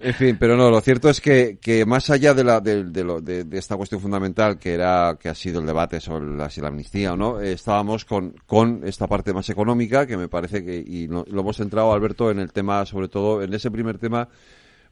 [0.00, 3.44] en fin, pero no, lo cierto es que, que más allá de, la, de, de,
[3.44, 6.68] de, esta cuestión fundamental que era que ha sido el debate sobre la, si la
[6.68, 11.06] amnistía o no, estábamos con, con esta parte más económica que me parece que, y
[11.06, 14.28] lo, hemos centrado, Alberto, en el tema, sobre todo en ese primer tema,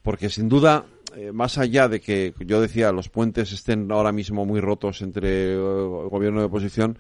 [0.03, 0.87] porque sin duda,
[1.17, 5.59] eh, más allá de que yo decía los puentes estén ahora mismo muy rotos entre
[5.59, 6.99] uh, gobierno y oposición,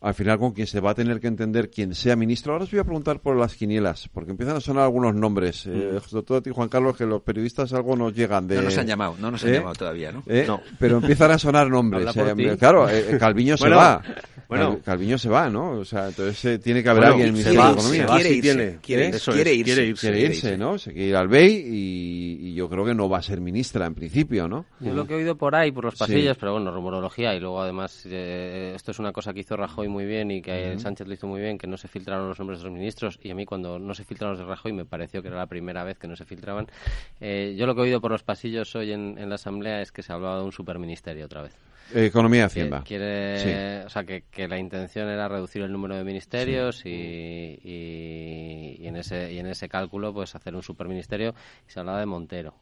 [0.00, 2.52] al final con quien se va a tener que entender quien sea ministro.
[2.52, 5.66] Ahora os voy a preguntar por las quinielas, porque empiezan a sonar algunos nombres.
[5.66, 6.08] Eh, mm.
[6.08, 8.56] sobre todo a ti, Juan Carlos, que los periodistas algo nos llegan de...
[8.56, 9.54] No nos han llamado, no nos han ¿Eh?
[9.54, 10.22] llamado todavía, ¿no?
[10.26, 10.44] ¿Eh?
[10.46, 10.60] ¿no?
[10.78, 12.06] Pero empiezan a sonar nombres.
[12.58, 12.86] claro,
[13.18, 14.02] Calviño se va.
[14.48, 15.72] Bueno, Calviño se va, ¿no?
[15.72, 18.06] O sea, entonces tiene que haber alguien en el Ministerio de Economía.
[18.06, 20.78] Quiere irse, tiene, quiere, irse, quiere, irse, quiere irse, ¿no?
[20.78, 23.94] Se quiere ir al BEI y, yo creo que no va a ser ministra en
[23.94, 24.64] principio, ¿no?
[24.80, 27.60] Yo lo que he oído por ahí, por los pasillos, pero bueno, rumorología y luego
[27.60, 31.26] además esto es una cosa que hizo Rajoy muy bien y que Sánchez lo hizo
[31.26, 33.78] muy bien, que no se filtraron los nombres de los ministros, y a mí cuando
[33.78, 36.16] no se filtraron los de Rajoy me pareció que era la primera vez que no
[36.16, 36.66] se filtraban.
[37.20, 40.02] Eh, yo lo que he oído por los pasillos hoy en, la Asamblea es que
[40.02, 41.56] se hablaba de un superministerio otra vez.
[41.94, 42.82] Economía y Hacienda.
[42.82, 48.96] Quiere, O sea, que, la intención era reducir el número de ministerios y, y, en
[48.96, 51.34] ese, y en ese cálculo pues hacer un superministerio
[51.68, 52.54] y se hablaba de Montero.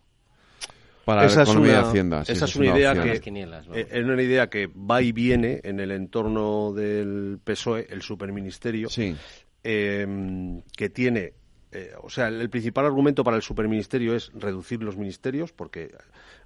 [1.04, 2.22] Para esa economía es una, Hacienda.
[2.26, 5.90] esa es una, idea que eh, es una idea que va y viene en el
[5.90, 8.88] entorno del PSOE, el superministerio,
[9.62, 10.06] eh,
[10.76, 11.34] que tiene
[11.74, 15.92] eh, o sea, el, principal argumento para el superministerio es reducir los ministerios, porque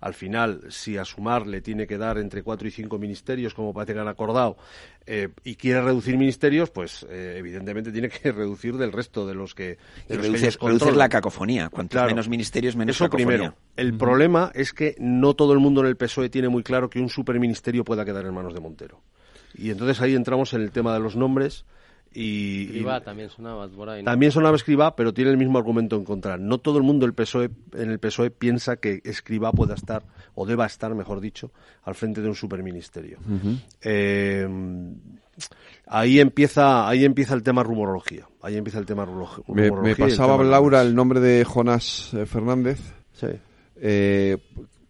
[0.00, 3.74] al final, si a Sumar le tiene que dar entre cuatro y cinco ministerios, como
[3.74, 4.56] parece que han acordado,
[5.04, 9.54] eh, y quiere reducir ministerios, pues eh, evidentemente tiene que reducir del resto de los
[9.54, 9.76] que.
[10.08, 11.68] reducir, la cacofonía.
[11.68, 13.54] Cuantos menos ministerios, menos Eso primero.
[13.76, 17.00] El problema es que no todo el mundo en el PSOE tiene muy claro que
[17.00, 19.02] un superministerio pueda quedar en manos de Montero.
[19.54, 21.66] Y entonces ahí entramos en el tema de los nombres
[22.14, 24.02] y, también sonaba por ahí.
[24.02, 26.36] También sonaba Escribá, pero tiene el mismo argumento en contra.
[26.36, 30.46] No todo el mundo el PSOE, en el PSOE piensa que Escribá pueda estar, o
[30.46, 33.18] deba estar, mejor dicho, al frente de un superministerio.
[33.82, 34.48] Eh,
[35.86, 38.26] ahí empieza ahí empieza el tema rumorología.
[38.42, 39.44] Ahí empieza el tema rumorología.
[39.48, 42.80] Me, pasaba Laura el nombre de Jonas eh, Fernández.
[43.12, 43.28] Sí.
[43.76, 44.38] Eh,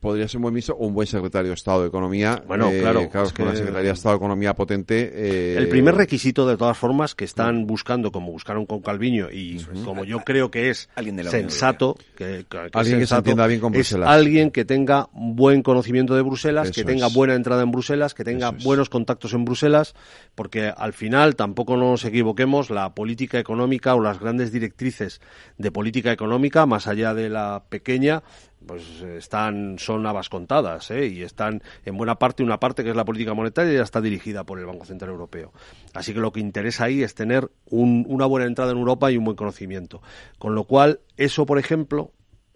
[0.00, 2.42] podría ser un buen ministro o un buen secretario de Estado de Economía.
[2.46, 3.08] Bueno, eh, claro.
[3.10, 5.12] Claro, es que una Secretaría de Estado de Economía potente.
[5.14, 9.62] Eh, el primer requisito, de todas formas, que están buscando, como buscaron con Calviño, y
[9.84, 10.88] como yo creo que es
[11.30, 14.08] sensato, que, alguien que se entienda bien con Bruselas.
[14.08, 18.24] Es alguien que tenga buen conocimiento de Bruselas, que tenga buena entrada en Bruselas, que
[18.24, 19.94] tenga buenos contactos en Bruselas,
[20.34, 25.20] porque al final, tampoco nos equivoquemos, la política económica o las grandes directrices
[25.56, 28.22] de política económica, más allá de la pequeña,
[28.68, 31.08] pues están son habas contadas ¿eh?
[31.08, 34.44] y están en buena parte una parte que es la política monetaria ya está dirigida
[34.44, 35.52] por el Banco Central Europeo
[35.94, 39.24] así que lo que interesa ahí es tener una buena entrada en Europa y un
[39.24, 40.00] buen conocimiento
[40.38, 42.12] con lo cual eso por ejemplo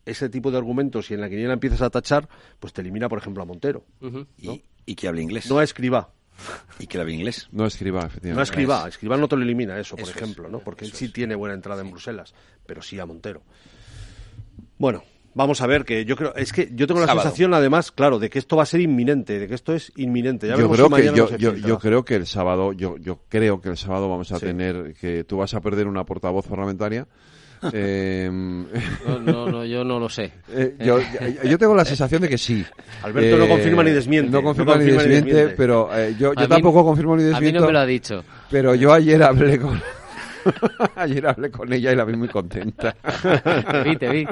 [0.07, 2.29] ese tipo de argumentos si en la quiniela empiezas a tachar
[2.61, 3.85] pues te elimina por ejemplo a Montero
[4.37, 6.11] y, que hable inglés no a escriba
[6.79, 7.48] y que hable inglés.
[7.53, 8.37] No escriba, efectivamente.
[8.37, 10.61] No escriba, escriba no te lo elimina eso, por ejemplo, ¿no?
[10.61, 12.35] Porque él sí tiene buena entrada en Bruselas,
[12.66, 13.42] pero sí a Montero.
[14.79, 18.18] Bueno, Vamos a ver, que yo creo, es que yo tengo la sensación, además, claro,
[18.18, 20.48] de que esto va a ser inminente, de que esto es inminente.
[20.48, 24.08] yo creo que yo, yo, creo que el sábado, yo, yo creo que el sábado
[24.08, 27.06] vamos a tener que tú vas a perder una portavoz parlamentaria.
[27.72, 28.66] Em,
[29.24, 30.32] no, no, yo no lo sé.
[30.54, 30.98] Eh, yo,
[31.44, 32.64] yo, tengo la sensación de que sí.
[33.02, 34.30] Alberto no confirma ni eh, desmiente.
[34.30, 37.48] No confirma, ni, desmiente, pero eh, yo, yo tampoco confirmo ni desmiento.
[37.48, 38.24] A mí no me lo ha dicho.
[38.50, 39.80] Pero yo ayer hablé con
[40.96, 42.92] Ayer hablé con ella y la vi muy contenta.
[42.92, 44.26] te vi, te vi.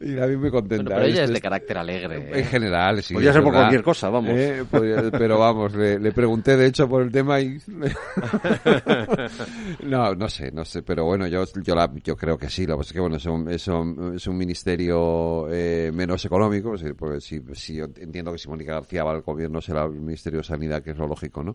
[0.00, 0.94] Y la vi muy contenta.
[0.94, 2.38] pero ella es de carácter alegre.
[2.38, 3.14] En general, sí.
[3.14, 4.32] Podría ser por cualquier cosa, vamos.
[4.34, 7.58] Eh, pero vamos, le, pregunté de hecho por el tema y...
[9.84, 10.82] no, no sé, no sé.
[10.82, 12.66] Pero bueno, yo yo, la, yo creo que sí.
[12.66, 16.24] Lo que pasa es que bueno, es un, es un, es un ministerio eh, menos
[16.24, 16.74] económico.
[16.96, 20.40] Pues, si, si, yo entiendo que si Mónica García va al gobierno será el Ministerio
[20.40, 21.54] de Sanidad, que es lo lógico, ¿no?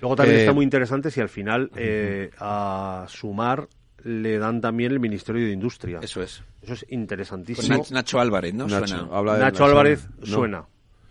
[0.00, 1.70] Luego también está eh, muy interesante si al final
[2.38, 3.68] a Sumar
[4.04, 6.00] le dan también el Ministerio de Industria.
[6.02, 6.42] Eso es.
[6.62, 7.84] Eso es interesantísimo.
[7.90, 8.66] Nacho Álvarez, ¿no?
[8.66, 10.66] Nacho, Nacho Álvarez suena,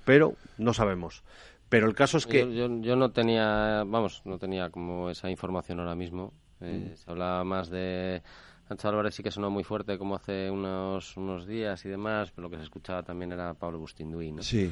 [0.06, 1.24] pero no sabemos.
[1.68, 2.54] Pero el caso es que...
[2.56, 6.34] Yo, no tenía, vamos, no tenía como esa información ahora mismo.
[6.62, 6.96] Eh, mm.
[6.96, 8.22] Se hablaba más de
[8.70, 12.48] Nacho Álvarez sí que sonó muy fuerte como hace unos, unos días y demás, pero
[12.48, 14.42] lo que se escuchaba también era Pablo Bustinduy, ¿no?
[14.42, 14.72] Sí.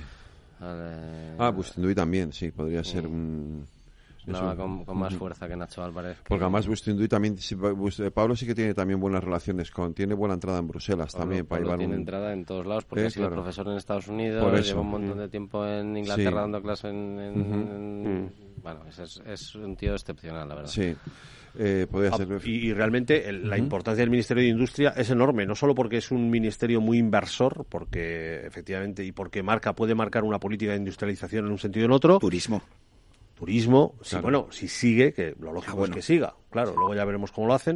[0.59, 1.35] Vale.
[1.37, 3.67] Ah, Bustinduy también, sí, podría ser un...
[4.27, 4.55] Eso.
[4.55, 6.17] con, con más fuerza que Nacho Álvarez.
[6.19, 9.93] que- Porque además Bustinduy también, Bust- eh, Pablo sí que tiene también buenas relaciones con,
[9.93, 11.99] tiene buena entrada en Bruselas Pablo- también para Pablo llevar tiene un...
[11.99, 13.41] entrada en todos lados porque Eh, ha sido claro.
[13.43, 14.69] profesor en Estados Unidos, Por eso.
[14.69, 16.35] lleva un montón de tiempo en Inglaterra Sí.
[16.35, 17.19] dando clases en...
[17.19, 18.33] en- en-
[18.63, 20.69] Bueno, es, un tío excepcional, la verdad.
[20.69, 20.95] Sí,
[21.59, 22.29] eh, podría Ah, ser...
[22.45, 25.97] Y, y realmente el- la importancia del Ministerio de Industria es enorme, no solo porque
[25.97, 30.77] es un ministerio muy inversor, porque efectivamente y porque marca puede marcar una política de
[30.77, 32.61] industrialización en un sentido o en otro, Turismo.
[33.43, 35.93] Turismo, si, bueno, si sigue, que lo lógico Ah, bueno.
[35.93, 37.75] es que siga, claro, luego ya veremos cómo lo hacen,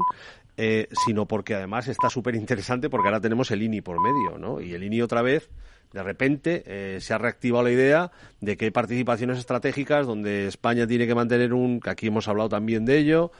[0.56, 4.62] eh, sino porque además está súper interesante porque ahora tenemos el INI por medio, ¿no?
[4.62, 5.50] Y el INI otra vez,
[5.94, 10.88] de repente, eh, se ha reactivado la idea de que hay participaciones estratégicas donde España
[10.88, 13.32] tiene que mantener un, que aquí hemos hablado también de ello,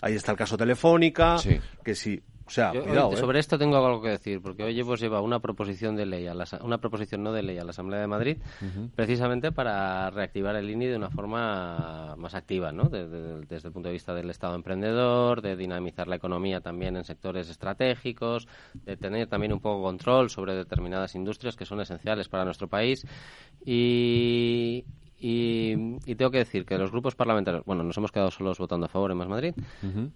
[0.00, 1.60] ahí está el caso Telefónica, Sí.
[1.84, 3.16] que sí, o sea, Yo, cuidado, ¿eh?
[3.16, 6.34] sobre esto tengo algo que decir, porque hoy hemos llevado una proposición de ley, a
[6.34, 8.36] la, una proposición no de ley a la Asamblea de Madrid,
[8.94, 12.84] precisamente para reactivar el INI de una forma más activa, ¿no?
[12.90, 16.96] De- de- desde el punto de vista del Estado emprendedor, de dinamizar la economía también
[16.96, 22.28] en sectores estratégicos, de tener también un poco control sobre determinadas industrias que son esenciales
[22.28, 23.06] para nuestro país
[23.64, 24.84] y,
[25.18, 28.86] y, y tengo que decir que los grupos parlamentarios, bueno, nos hemos quedado solos votando
[28.86, 29.54] a favor en Más Madrid,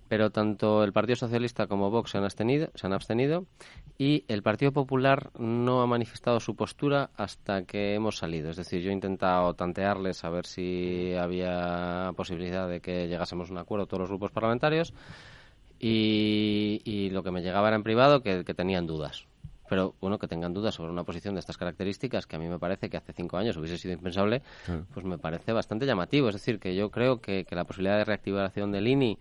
[0.09, 3.47] pero tanto el Partido Socialista como Vox se han, abstenido, se han abstenido
[3.97, 8.51] y el Partido Popular no ha manifestado su postura hasta que hemos salido.
[8.51, 13.53] Es decir, yo he intentado tantearles a ver si había posibilidad de que llegásemos a
[13.53, 14.93] un acuerdo todos los grupos parlamentarios
[15.79, 19.28] y, y lo que me llegaba era en privado que, que tenían dudas.
[19.69, 22.59] Pero bueno, que tengan dudas sobre una posición de estas características, que a mí me
[22.59, 24.43] parece que hace cinco años hubiese sido impensable,
[24.93, 26.29] pues me parece bastante llamativo.
[26.29, 29.19] Es decir, que yo creo que, que la posibilidad de reactivación del INI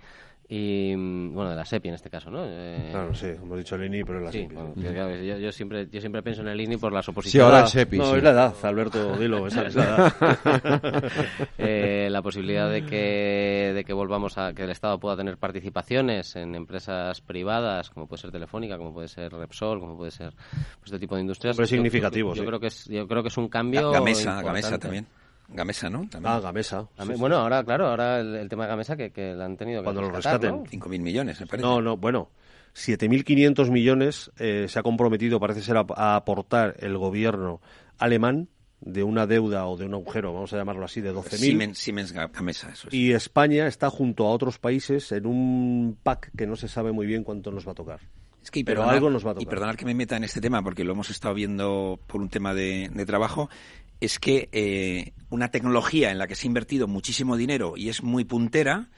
[0.50, 2.44] y, mm, bueno, de la SEPI en este caso, ¿no?
[2.46, 4.82] Eh, Claro, sí, hemos dicho el INI, pero es la sí, SEPI, bueno, sí.
[4.82, 7.46] que, claro, yo, yo siempre, yo siempre pienso en el INI por las Sí, oposiciones.
[7.46, 8.16] ahora el SEPI, No, sí.
[8.18, 11.12] es la edad, Alberto, dilo, esa es la edad.
[11.58, 16.36] Eh, la posibilidad de que, de que volvamos a que el Estado pueda tener participaciones
[16.36, 20.86] en empresas privadas, como puede ser Telefónica, como puede ser Repsol, como puede ser pues,
[20.86, 21.56] este tipo de industrias.
[21.56, 22.48] Hombre, es Yo- significativo, Yo, sí.
[22.48, 23.92] creo que es, yo creo que es un cambio.
[23.92, 24.46] Gamesa, importante.
[24.48, 25.08] Gamesa también.
[25.50, 26.08] Gamesa, ¿no?
[26.10, 26.34] También.
[26.34, 26.88] Ah, Gamesa.
[26.98, 27.20] Game- sí, sí.
[27.20, 29.86] bueno, ahora, claro, ahora el, el tema de Gamesa que, que la han tenido que
[29.86, 30.64] Cuando lo rescatar, rescaten.
[30.64, 30.86] ¿no?
[30.86, 31.66] 5.000 millones, me parece.
[31.68, 32.30] No, no, bueno,
[32.76, 37.62] 7.500 millones eh, se ha comprometido, parece ser, a, a aportar el gobierno
[37.98, 38.48] alemán
[38.82, 41.38] de una deuda o de un agujero, vamos a llamarlo así, de 12.000.
[41.38, 42.94] Siemens, Siemens Ga- Gamesa, eso es.
[42.94, 47.08] Y España está junto a otros países en un pack que no se sabe muy
[47.08, 48.00] bien cuánto nos va a tocar.
[48.44, 49.50] Es que, y Pero algo nos va a Y tocar.
[49.50, 52.54] perdonar que me meta en este tema, porque lo hemos estado viendo por un tema
[52.54, 53.50] de, de trabajo,
[54.00, 58.04] es que eh, una tecnología en la que se ha invertido muchísimo dinero y es
[58.04, 58.90] muy puntera,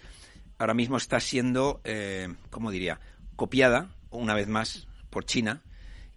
[0.58, 3.00] ahora mismo está siendo, eh, ¿cómo diría?,
[3.36, 5.64] copiada, una vez más, por China,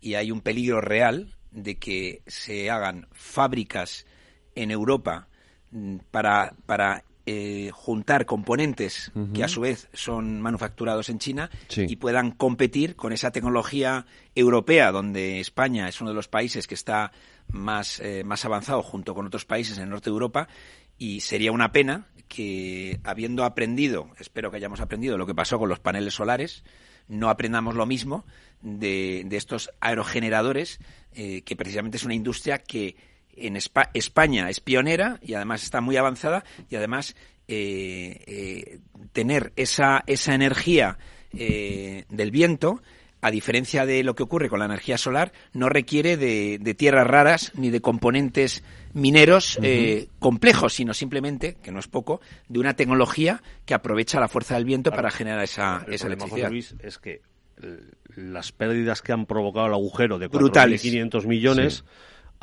[0.01, 4.07] y hay un peligro real de que se hagan fábricas
[4.55, 5.29] en Europa
[5.71, 11.87] mm, para, para eh, juntar componentes que a su vez son manufacturados en China Sí.
[11.89, 16.75] y puedan competir con esa tecnología europea, donde España es uno de los países que
[16.75, 17.13] está
[17.49, 20.49] más, eh, más avanzado junto con otros países en el norte de Europa.
[20.99, 25.69] Y sería una pena que, habiendo aprendido, espero que hayamos aprendido lo que pasó con
[25.69, 26.65] los paneles solares,
[27.09, 28.25] no aprendamos lo mismo
[28.61, 30.79] de, de estos aerogeneradores,
[31.15, 32.97] eh, que precisamente es una industria que
[33.35, 37.17] en Espa- España es pionera y además está muy avanzada y además
[37.49, 38.79] eh,
[39.13, 40.99] tener esa, esa energía
[41.33, 42.83] del viento,
[43.23, 47.07] a diferencia de lo que ocurre con la energía solar, no requiere de, de tierras
[47.07, 52.75] raras ni de componentes mineros eh, complejos, sino simplemente, que no es poco, de una
[52.75, 56.51] tecnología que aprovecha la fuerza del viento para generar esa, El esa problema, electricidad.
[56.51, 57.23] Luis, es que
[57.63, 57.81] eh,
[58.17, 60.85] las pérdidas que han provocado el agujero de Brutales.
[60.85, 61.85] 4.500 millones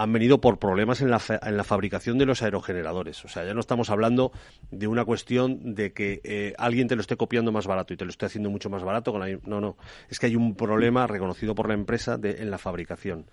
[0.01, 3.25] han venido por problemas en la, fa- en la fabricación de los aerogeneradores.
[3.25, 4.31] O sea, ya no estamos hablando
[4.71, 8.05] de una cuestión de que eh, alguien te lo esté copiando más barato y te
[8.05, 9.12] lo esté haciendo mucho más barato.
[9.12, 9.38] Con la...
[9.45, 9.75] No, no.
[10.09, 13.25] Es que hay un problema reconocido por la empresa de, en la fabricación.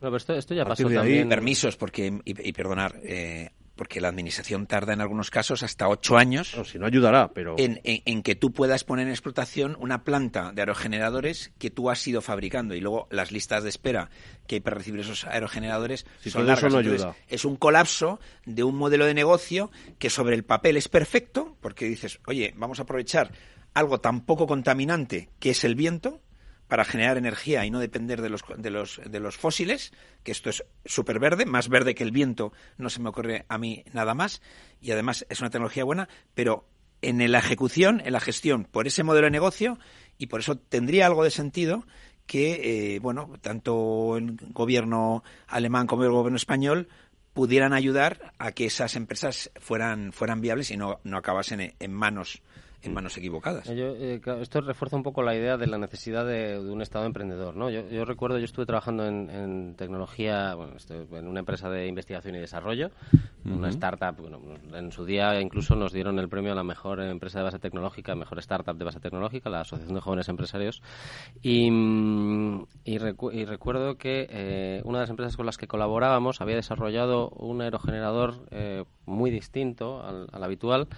[0.00, 1.28] Pero esto, esto ya pasó de ahí, también.
[1.28, 6.16] Permisos, porque, y, y perdonar, eh, porque la administración tarda en algunos casos hasta ocho
[6.16, 7.54] años No, si no ayudará, pero...
[7.58, 11.90] en, en- en que tú puedas poner en explotación una planta de aerogeneradores que tú
[11.90, 14.10] has ido fabricando y luego las listas de espera
[14.46, 17.16] que hay para recibir esos aerogeneradores Si son eso no Entonces, ayuda.
[17.28, 21.84] es un colapso de un modelo de negocio que sobre el papel es perfecto porque
[21.86, 23.30] dices, oye, vamos a aprovechar
[23.74, 26.20] algo tan poco contaminante que es el viento
[26.68, 30.50] para generar energía y no depender de los, de los, de los fósiles, que esto
[30.50, 34.14] es súper verde, más verde que el viento, no se me ocurre a mí nada
[34.14, 34.42] más,
[34.80, 36.66] y además es una tecnología buena, pero
[37.02, 39.78] en la ejecución, en la gestión, por ese modelo de negocio
[40.18, 41.86] y por eso tendría algo de sentido
[42.26, 46.88] que, eh, bueno, tanto el gobierno alemán como el gobierno español
[47.32, 52.42] pudieran ayudar a que esas empresas fueran, fueran viables y no, no acabasen en manos
[52.86, 53.68] en manos equivocadas.
[53.68, 57.56] Eh, esto refuerza un poco la idea de la necesidad de, un Estado emprendedor.
[57.56, 57.68] ¿no?
[57.70, 60.74] Yo, recuerdo, yo estuve trabajando en, tecnología, bueno,
[61.12, 62.90] en una empresa de investigación y desarrollo,
[63.44, 64.16] una startup.
[64.20, 64.40] Bueno,
[64.74, 68.14] en su día incluso nos dieron el premio a la mejor empresa de base tecnológica,
[68.14, 70.82] mejor startup de base tecnológica, la Asociación de Jóvenes Empresarios.
[71.42, 71.68] Y,
[72.84, 77.60] y, recuerdo que eh, una de las empresas con las que colaborábamos había desarrollado un
[77.60, 80.88] aerogenerador eh, muy distinto al habitual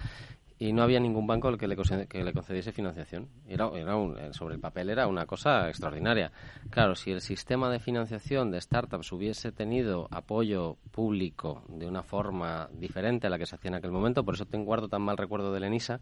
[0.59, 3.29] y no había ningún banco al que le, que le concediese financiación.
[3.47, 6.31] Era, era eh, sobre el papel era una cosa extraordinaria.
[6.69, 12.69] Claro, si el sistema de financiación de startups hubiese tenido apoyo público de una forma
[12.73, 15.17] diferente a la que se hacía en aquel momento, por eso te guardo tan mal
[15.17, 16.01] recuerdo de Lenisa,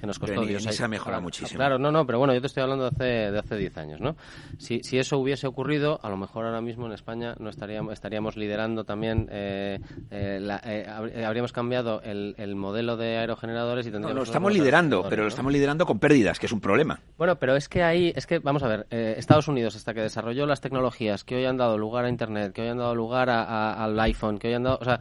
[0.00, 0.42] que nos costó...
[0.42, 1.58] Lenisa mejora muchísimo.
[1.58, 4.00] Claro, no, no, pero bueno, yo te estoy hablando de hace, de hace 10 años,
[4.00, 4.16] ¿no?
[4.56, 8.36] Si, si eso hubiese ocurrido, a lo mejor ahora mismo en España no estaríamos, estaríamos
[8.38, 9.78] liderando también, eh,
[10.10, 15.28] eh, habríamos cambiado el, el modelo de aerogeneradores y no, lo estamos liderando, pero lo
[15.28, 17.00] estamos liderando con pérdidas, que es un problema.
[17.16, 20.00] Bueno, pero es que ahí, es que, vamos a ver, eh, Estados Unidos, hasta que
[20.00, 23.30] desarrolló las tecnologías que hoy han dado lugar a Internet, que hoy han dado lugar
[23.30, 25.00] al iPhone, que hoy han dado, o sea,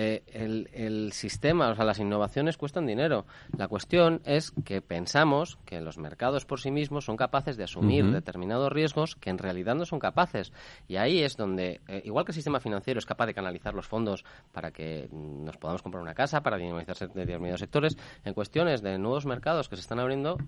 [0.00, 3.26] eh, el, sistema, o sea, las innovaciones cuestan dinero.
[3.56, 8.08] La cuestión es que pensamos que los mercados por sí mismos son capaces de asumir
[8.12, 10.52] determinados riesgos que en realidad no son capaces.
[10.86, 13.88] Y ahí es donde, eh, igual que el sistema financiero es capaz de canalizar los
[13.88, 18.82] fondos para que mm, nos podamos comprar una casa, para dinamizar determinados sectores, en cuestiones
[18.82, 20.38] de nuevos mercados que se están abriendo,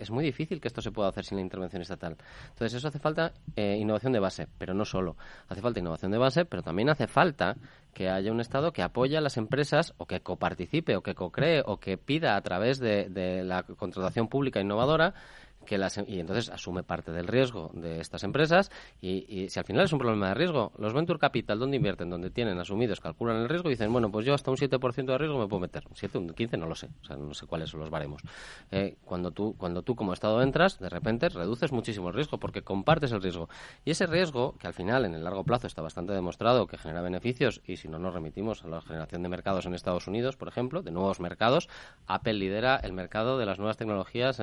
[0.00, 2.16] es muy difícil que esto se pueda hacer sin la intervención estatal.
[2.50, 5.16] Entonces, eso hace falta eh, innovación de base, pero no solo.
[5.48, 7.56] Hace falta innovación de base, pero también hace falta
[7.92, 11.62] que haya un Estado que apoye a las empresas o que coparticipe o que co-cree
[11.64, 15.14] o que pida a través de, de la contratación pública innovadora
[15.64, 19.84] que las, y entonces asume parte del riesgo de estas empresas y, si al final
[19.84, 22.10] es un problema de riesgo, los Venture Capital, donde invierten?
[22.10, 25.18] Donde tienen asumidos, calculan el riesgo y dicen, bueno, pues yo hasta un 7% de
[25.18, 25.84] riesgo me puedo meter.
[25.88, 26.88] Un 7, un 15, no lo sé.
[27.02, 28.22] O sea, no sé cuáles son los baremos.
[28.70, 32.62] Eh, cuando, tú, cuando tú como Estado entras, de repente reduces muchísimo el riesgo porque
[32.62, 33.48] compartes el riesgo.
[33.84, 37.02] Y ese riesgo, que al final en el largo plazo está bastante demostrado que genera
[37.02, 40.48] beneficios y si no nos remitimos a la generación de mercados en Estados Unidos, por
[40.48, 41.68] ejemplo, de nuevos mercados,
[42.06, 44.40] Apple lidera el mercado de las nuevas tecnologías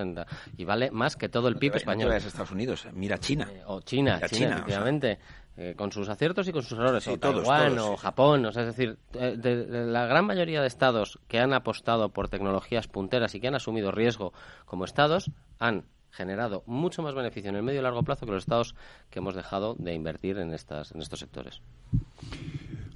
[0.57, 2.11] y vale más que todo el PIB español.
[2.13, 3.47] es Estados Unidos, mira China.
[3.51, 5.19] Eh, o China, China, efectivamente.
[5.57, 8.69] Eh, con sus aciertos y con sus errores, o Taiwán, o Japón, o sea, es
[8.69, 13.41] decir, eh, de, la gran mayoría de estados que han apostado por tecnologías punteras y
[13.41, 14.31] que han asumido riesgo
[14.65, 18.43] como estados, han generado mucho más beneficio en el medio y largo plazo que los
[18.43, 18.75] estados
[19.09, 21.61] que hemos dejado de invertir en, estas, en estos sectores.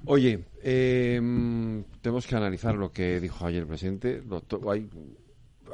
[0.06, 4.22] Oye, tenemos que analizar lo que dijo ayer el presidente.
[4.68, 4.88] Hay,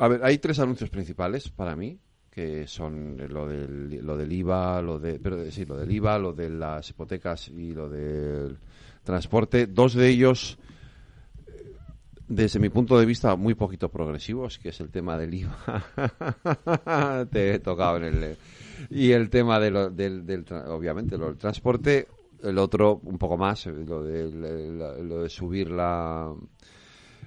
[0.01, 2.01] a ver, hay tres anuncios principales para mí
[2.33, 6.33] que son lo del, lo del IVA, lo de, pero sí, lo del IVA, lo
[6.33, 8.57] de las hipotecas y lo del
[9.05, 9.66] transporte.
[9.66, 10.57] Dos de ellos,
[11.47, 11.74] eh,
[12.26, 17.26] desde mi punto de vista, muy poquito progresivos, que es el tema del IVA.
[17.30, 18.37] Te he tocado en el...
[18.89, 22.09] Y el tema de lo, del, del, obviamente, lo del transporte.
[22.43, 24.30] El otro, un poco más, lo de,
[25.03, 26.35] lo de subir la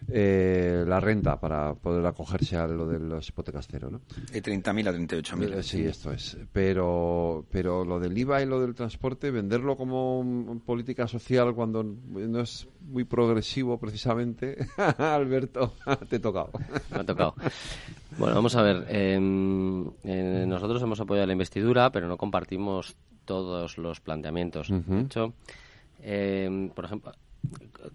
[0.08, 4.02] eh, la renta para poder acogerse a lo de las hipotecas cero, ¿no?
[4.32, 5.54] De 30.000 a 38.000.
[5.54, 6.38] Eh, sí, esto es.
[6.52, 12.40] Pero, pero lo del IVA y lo del transporte, venderlo como política social cuando no
[12.40, 15.74] es muy progresivo precisamente, Alberto,
[16.10, 16.52] te he tocado.
[16.92, 17.36] Me ha tocado.
[18.18, 18.86] Bueno, vamos a ver.
[18.90, 22.96] Em, eh, nosotros hemos apoyado la investidura, pero no compartimos
[23.26, 24.70] todos los planteamientos.
[24.70, 25.34] De hecho,
[26.02, 27.12] em, por ejemplo,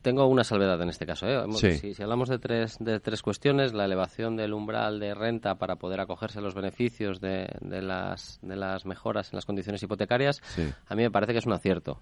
[0.03, 1.27] tengo una salvedad en este caso.
[1.27, 1.45] ¿eh?
[1.53, 6.01] Si, hablamos de tres, de tres cuestiones, la elevación del umbral de renta para poder
[6.01, 10.41] acogerse a los beneficios de, de, las, de las mejoras en las condiciones hipotecarias,
[10.87, 12.01] a mí me parece que es un acierto.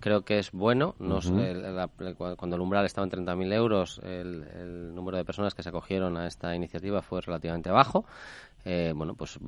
[0.00, 0.94] Creo que es bueno.
[0.98, 1.20] No
[2.36, 6.26] cuando el umbral estaba en 30.000 euros, el, número de personas que se acogieron a
[6.26, 8.04] esta iniciativa fue relativamente bajo.
[8.64, 9.38] Eh, bueno, pues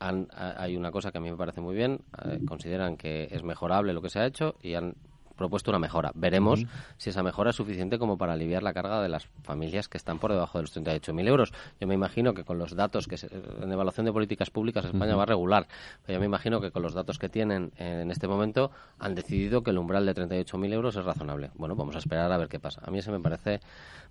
[0.00, 2.00] hay una cosa que a mí me parece muy bien.
[2.24, 4.94] Eh, consideran que es mejorable lo que se ha hecho y han
[5.36, 6.12] propuesto una mejora.
[6.14, 6.64] Veremos
[6.96, 10.18] si esa mejora es suficiente como para aliviar la carga de las familias que están
[10.18, 11.52] por debajo de los 38.000 euros.
[11.80, 13.16] Yo me imagino que con los datos que
[13.62, 15.66] en evaluación de políticas públicas España va a regular.
[16.06, 19.62] Pero yo me imagino que con los datos que tienen en este momento han decidido
[19.62, 21.50] que el umbral de 38.000 euros es razonable.
[21.54, 22.80] Bueno, vamos a esperar a ver qué pasa.
[22.84, 23.60] A mí eso me parece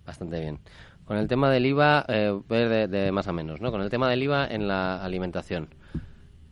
[0.04, 0.60] bastante bien.
[1.04, 3.70] Con el tema del IVA, eh, de, más a menos, ¿no?
[3.70, 5.68] Con el tema del IVA en la alimentación.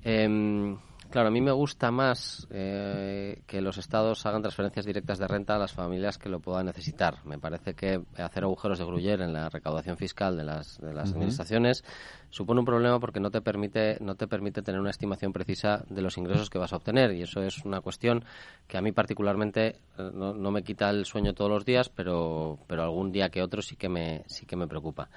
[0.04, 0.76] Eh,
[1.12, 5.54] Claro, a mí me gusta más eh, que los estados hagan transferencias directas de renta
[5.54, 7.18] a las familias que lo puedan necesitar.
[7.26, 11.12] Me parece que hacer agujeros de gruyer en la recaudación fiscal de las, de las
[11.12, 11.84] administraciones
[12.30, 16.00] supone un problema porque no te permite no te permite tener una estimación precisa de
[16.00, 18.24] los ingresos que vas a obtener y eso es una cuestión
[18.66, 19.66] que a mí particularmente
[19.98, 23.42] eh, no, no me quita el sueño todos los días, pero pero algún día que
[23.42, 25.10] otro sí que me sí que me preocupa.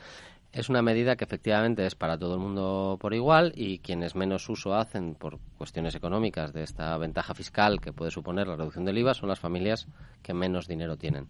[0.56, 4.48] Es una medida que efectivamente es para todo el mundo por igual y quienes menos
[4.48, 8.98] uso hacen por cuestiones económicas de esta ventaja fiscal que puede suponer la reducción del
[8.98, 9.86] IVA son las familias
[10.24, 11.28] que menos dinero tienen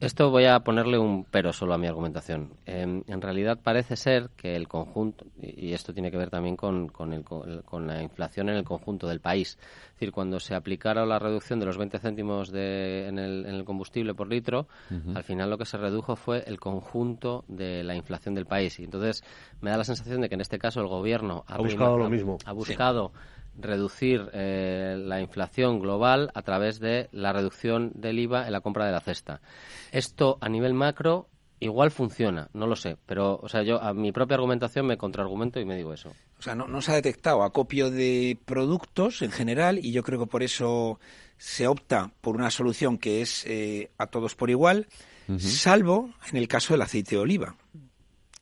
[0.00, 2.54] esto voy a ponerle un pero solo a mi argumentación.
[2.66, 7.86] en realidad parece ser que el conjunto, y esto tiene que ver también con, con,
[7.86, 11.66] la inflación en el conjunto del país, es decir, cuando se aplicara la reducción de
[11.66, 14.68] los 20 céntimos de, en, el, combustible por litro,
[15.14, 18.78] al final lo que se redujo fue el conjunto de la inflación del país.
[18.78, 19.24] Y entonces
[19.60, 22.38] me da la sensación de que en este caso el gobierno ha, buscado lo mismo.
[22.44, 23.12] Ha buscado
[23.58, 28.86] reducir eh, la inflación global a través de la reducción del IVA en la compra
[28.86, 29.40] de la cesta.
[29.92, 31.28] Esto a nivel macro
[31.58, 35.58] igual funciona, no lo sé, pero o sea, yo a mi propia argumentación me contraargumento
[35.58, 36.12] y me digo eso.
[36.38, 40.26] O sea, no, se ha detectado acopio de productos en general y yo creo que
[40.26, 41.00] por eso
[41.38, 44.86] se opta por una solución que es eh, a todos por igual,
[45.38, 47.56] salvo en el caso del aceite de oliva.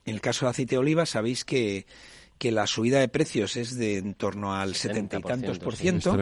[0.05, 1.87] En el caso del aceite de oliva sabéis que
[2.39, 6.17] que la subida de precios es de en torno al setenta y tantos por ciento.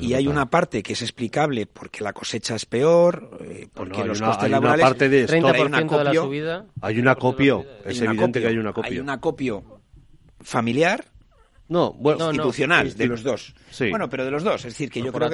[0.00, 4.20] y hay una parte que es explicable porque la cosecha es peor eh, porque los
[4.20, 8.00] costes laborales parte de esto, hay un acopio, de la subida, hay un acopio es
[8.00, 8.92] evidente que hay un acopio.
[8.92, 9.80] Hay un acopio
[10.40, 11.06] familiar
[11.72, 13.54] no, bueno, institucional, de los dos.
[13.78, 14.64] Bueno, pero de los dos.
[14.66, 15.30] Es decir, que yo creo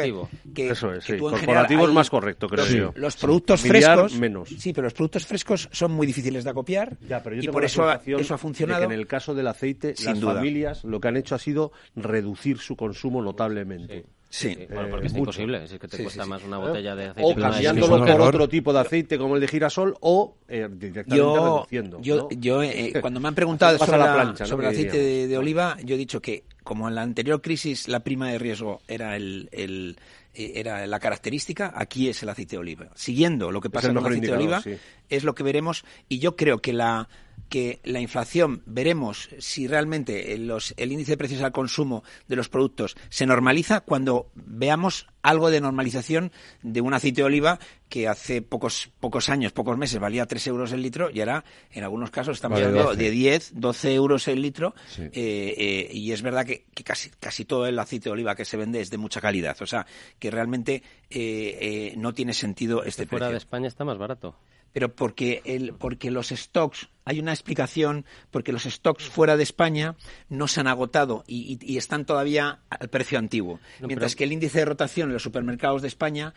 [0.55, 2.93] que, Eso es, Corporativo es más correcto, creo los, yo.
[2.95, 4.15] Los productos frescos...
[4.15, 4.49] menos.
[4.49, 6.97] Sí, pero los productos frescos son muy difíciles de acopiar
[7.41, 8.85] y por eso, eso ha funcionado.
[8.85, 12.77] en el caso del aceite, las familias lo que han hecho ha sido reducir su
[12.77, 14.07] consumo notablemente.
[14.31, 17.33] Sí, bueno, porque es imposible, es que te cuesta más una botella de aceite.
[17.33, 21.35] O cambiándolo por otro tipo de aceite como el de girasol o eh, directamente yo,
[21.35, 22.01] reduciendo.
[22.03, 25.79] Yo, yo eh, cuando me han preguntado sobre, la plancha, sobre el aceite de, oliva,
[25.83, 29.49] yo he dicho que como en la anterior crisis la prima de riesgo era el,
[29.51, 29.97] el
[30.35, 32.91] eh, era la característica, aquí es el aceite de oliva.
[32.95, 34.63] Siguiendo lo que pasa con el aceite de oliva,
[35.09, 37.09] es lo que veremos y yo creo que la
[37.49, 42.97] que la inflación, veremos si realmente el índice de precios al consumo de los productos
[43.09, 47.59] se normaliza cuando veamos algo de normalización de un aceite de oliva
[47.89, 51.85] que hace pocos pocos años, pocos meses valía 3 euros el litro y ahora en
[51.85, 56.45] algunos casos estamos hablando de 10, 12 euros el litro eh, eh, y es verdad
[56.45, 59.57] que, casi, casi todo el aceite de oliva que se vende es de mucha calidad.
[59.61, 59.87] O sea,
[60.19, 63.07] que realmente eh, no tiene sentido este.
[63.07, 64.37] Fuera de España está más barato
[64.73, 69.97] pero porque, el, porque los stocks, hay una explicación, porque los stocks fuera de España
[70.29, 74.65] no se han agotado y, están todavía al precio antiguo, mientras que el índice de
[74.67, 76.35] rotación en los supermercados de España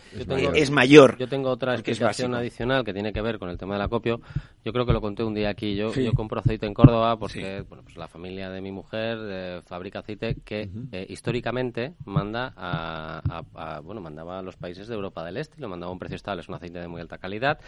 [0.53, 1.17] es mayor.
[1.17, 4.22] Yo tengo otra explicación adicional que tiene que ver con el tema del acopio.
[4.63, 5.76] Yo creo que lo conté un día aquí.
[5.76, 9.61] Yo, yo compro aceite en Córdoba porque bueno, pues la familia de mi mujer eh,
[9.65, 15.36] fabrica aceite que eh, históricamente manda a, bueno, mandaba a los países de Europa del
[15.36, 16.41] Este y lo mandaba a un precio estable.
[16.41, 17.59] Es un aceite de muy alta calidad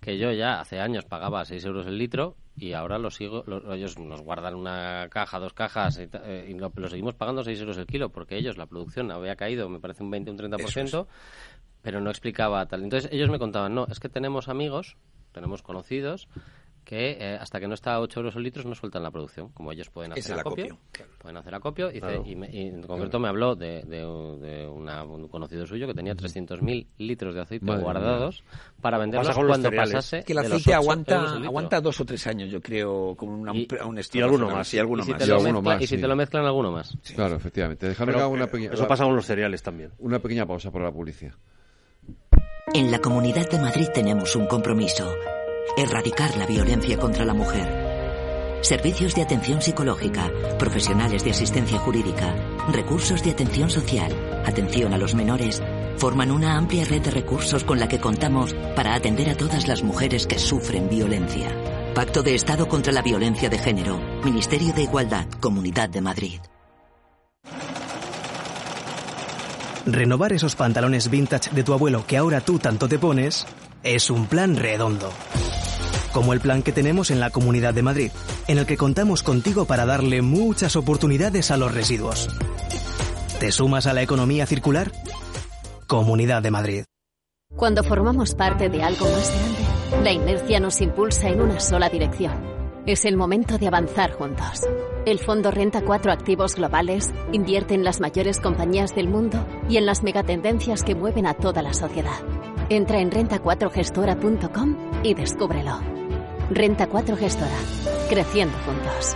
[0.00, 3.98] que yo ya hace años pagaba 6 euros el litro y ahora lo sigo, ellos
[3.98, 8.10] nos guardan una caja, dos cajas y, eh, lo, seguimos pagando 6 euros el kilo
[8.10, 11.06] porque ellos, la producción había caído, me parece un 20, un 30%,
[11.82, 12.82] pero no explicaba tal.
[12.82, 14.96] Entonces ellos me contaban, no, es que tenemos amigos,
[15.32, 16.28] tenemos conocidos
[16.84, 19.50] que eh, hasta que no está a 8 euros el litro no sueltan la producción,
[19.50, 20.78] como ellos pueden hacer acopio,
[21.18, 26.14] pueden hacer acopio y, en concreto me habló de, de, un conocido suyo que tenía
[26.14, 28.42] 300.000 litros de aceite guardados
[28.80, 33.14] para venderlos cuando pasase que el aceite aguanta aguanta dos o tres años yo creo
[33.16, 36.16] como una, y, un y alguno más y alguno si más, y si te lo
[36.16, 36.96] mezclan alguno más.
[37.14, 37.94] Claro efectivamente.
[38.00, 39.90] Una pequeña, eso pasa con los cereales también.
[39.98, 41.34] Una pequeña pausa por la publicidad.
[42.72, 45.12] En la Comunidad de Madrid tenemos un compromiso
[45.76, 48.60] Erradicar la violencia contra la mujer.
[48.60, 52.34] Servicios de atención psicológica, profesionales de asistencia jurídica,
[52.70, 54.12] recursos de atención social,
[54.44, 55.62] atención a los menores,
[55.96, 59.82] forman una amplia red de recursos con la que contamos para atender a todas las
[59.82, 61.48] mujeres que sufren violencia.
[61.94, 66.40] Pacto de Estado contra la Violencia de Género, Ministerio de Igualdad, Comunidad de Madrid.
[69.86, 73.46] Renovar esos pantalones vintage de tu abuelo que ahora tú tanto te pones
[73.82, 75.10] es un plan redondo
[76.12, 78.10] como el plan que tenemos en la Comunidad de Madrid,
[78.48, 82.28] en el que contamos contigo para darle muchas oportunidades a los residuos.
[83.38, 84.92] ¿Te sumas a la economía circular?
[85.86, 86.84] Comunidad de Madrid.
[87.56, 92.32] Cuando formamos parte de algo más grande, la inercia nos impulsa en una sola dirección.
[92.86, 94.66] Es el momento de avanzar juntos.
[95.04, 99.86] El fondo renta cuatro activos globales, invierte en las mayores compañías del mundo y en
[99.86, 102.20] las megatendencias que mueven a toda la sociedad.
[102.68, 105.99] Entra en renta4gestora.com y descúbrelo.
[106.50, 107.56] Renta 4 Gestora.
[108.08, 109.14] Creciendo juntos.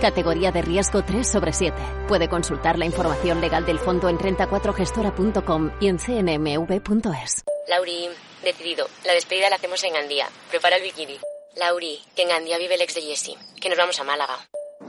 [0.00, 1.74] Categoría de riesgo 3 sobre 7.
[2.06, 7.44] Puede consultar la información legal del fondo en renta4gestora.com y en cnmv.es.
[7.68, 8.08] Lauri,
[8.44, 8.86] decidido.
[9.04, 10.28] La despedida la hacemos en Gandía.
[10.48, 11.18] Prepara el bikini.
[11.56, 13.36] Lauri, que en Gandía vive el ex de Jesse.
[13.60, 14.36] Que nos vamos a Málaga.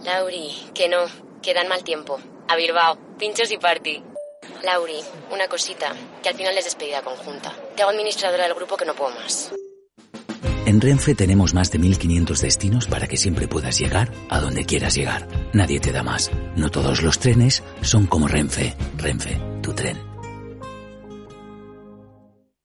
[0.03, 1.05] Lauri, que no.
[1.41, 2.19] Que dan mal tiempo.
[2.47, 2.97] A Bilbao.
[3.17, 4.03] Pinchos y party.
[4.61, 4.99] Lauri,
[5.31, 5.95] una cosita.
[6.21, 7.51] Que al final es despedida conjunta.
[7.75, 9.51] Te hago administradora del grupo que no puedo más.
[10.67, 14.95] En Renfe tenemos más de 1500 destinos para que siempre puedas llegar a donde quieras
[14.95, 15.25] llegar.
[15.53, 16.29] Nadie te da más.
[16.57, 18.75] No todos los trenes son como Renfe.
[18.97, 20.06] Renfe, tu tren.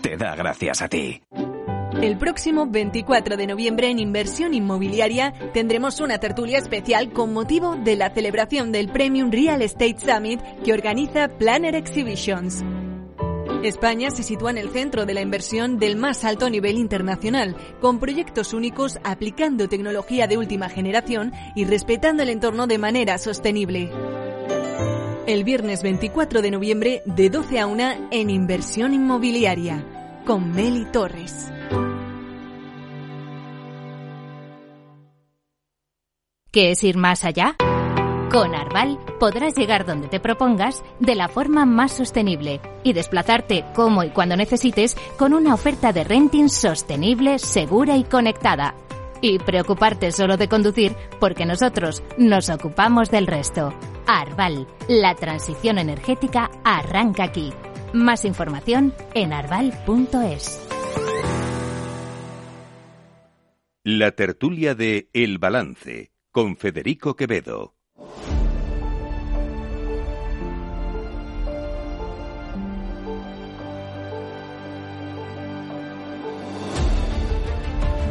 [0.00, 1.22] Te da gracias a ti.
[2.00, 7.96] El próximo 24 de noviembre en Inversión Inmobiliaria tendremos una tertulia especial con motivo de
[7.96, 12.64] la celebración del Premium Real Estate Summit que organiza Planner Exhibitions.
[13.62, 18.00] España se sitúa en el centro de la inversión del más alto nivel internacional, con
[18.00, 23.92] proyectos únicos aplicando tecnología de última generación y respetando el entorno de manera sostenible.
[25.24, 29.86] El viernes 24 de noviembre de 12 a 1 en Inversión Inmobiliaria
[30.26, 31.48] con Meli Torres.
[36.50, 37.54] ¿Qué es ir más allá?
[38.32, 44.02] Con Arval podrás llegar donde te propongas de la forma más sostenible y desplazarte como
[44.02, 48.74] y cuando necesites con una oferta de renting sostenible, segura y conectada.
[49.22, 53.72] Y preocuparte solo de conducir porque nosotros nos ocupamos del resto.
[54.06, 57.52] Arval, la transición energética arranca aquí.
[57.94, 60.60] Más información en arval.es.
[63.84, 67.71] La tertulia de El Balance con Federico Quevedo.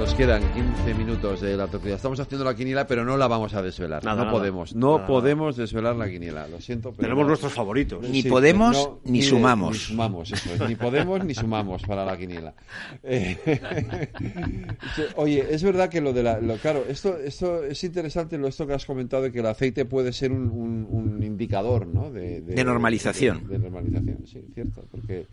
[0.02, 1.96] Nos quedan 15 minutos de la tertulia.
[1.96, 4.04] Estamos haciendo la quiniela, pero no la vamos a desvelar.
[4.04, 4.36] Nada, no nada.
[4.36, 4.74] podemos.
[4.76, 6.48] No Nada, podemos desvelar la quiniela.
[6.48, 6.90] Lo siento.
[6.92, 8.02] Pero Tenemos nuestros favoritos.
[8.10, 9.74] Ni Sí, podemos no, ni sumamos.
[9.74, 10.68] Ni sumamos, eso es.
[10.68, 12.56] Ni podemos ni sumamos para la quiniela.
[13.04, 13.38] Eh,
[15.18, 16.40] Oye, es verdad que lo de la.
[16.42, 19.86] Lo, claro, esto, esto es interesante lo esto que has comentado de que el aceite
[19.86, 22.10] puede ser un, un- un indicador, ¿no?
[22.10, 23.44] De, De normalización.
[23.48, 24.84] De, de normalización, sí, cierto.
[24.90, 25.28] Porque,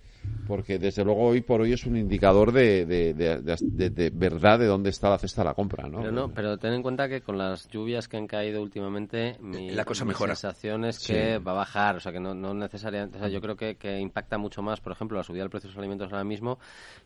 [0.47, 4.11] porque desde luego hoy por hoy es un indicador de, de, de- de- de- de
[4.11, 6.01] verdad de dónde está la cesta de la compra, ¿no?
[6.01, 9.71] Pero no, pero ten en cuenta que con las lluvias que han caído últimamente, mi,
[9.71, 10.35] La cosa mi mejora.
[10.35, 11.13] sensación es Sí.
[11.13, 13.77] que va a bajar, o sea que no, no necesariamente, o sea, yo creo que,
[13.77, 16.59] que impacta mucho más, por ejemplo, la subida del precio de los alimentos ahora mismo,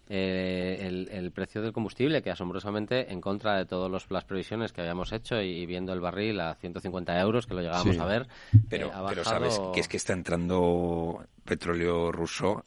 [0.09, 4.81] eh, el, el precio del combustible, que asombrosamente en contra de todas las previsiones que
[4.81, 8.01] habíamos hecho y, viendo el barril a 150 euros, que lo llegábamos Sí.
[8.01, 8.27] a ver,
[8.69, 12.65] Pero, eh, ha pero sabes que es que está entrando petróleo ruso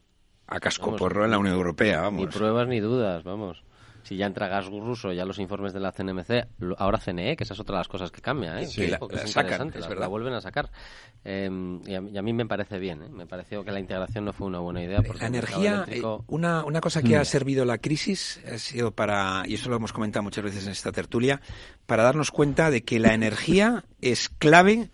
[0.48, 2.36] a casco Vamos, porro en la Unión Europea, Ni vamos.
[2.36, 3.64] pruebas ni dudas, vamos.
[4.06, 6.48] Si ya entra gas ruso, ya los informes de la CNMC,
[6.78, 8.68] ahora CNE, que esa es otra de las cosas que cambia, ¿eh?
[8.68, 10.02] Sí, que la- que la es sacan, interesante, es la, verdad.
[10.04, 10.70] la vuelven a sacar.
[11.24, 11.50] Eh,
[11.88, 13.10] y, a, y a mí me parece bien, ¿eh?
[13.10, 15.02] Me pareció que la integración no fue una buena idea.
[15.02, 18.92] Porque La energía, eléctrico- eh, una, una cosa que ha servido la crisis ha sido
[18.92, 21.42] para, y eso lo hemos comentado muchas veces en esta tertulia,
[21.88, 24.90] para darnos cuenta de que la energía es clave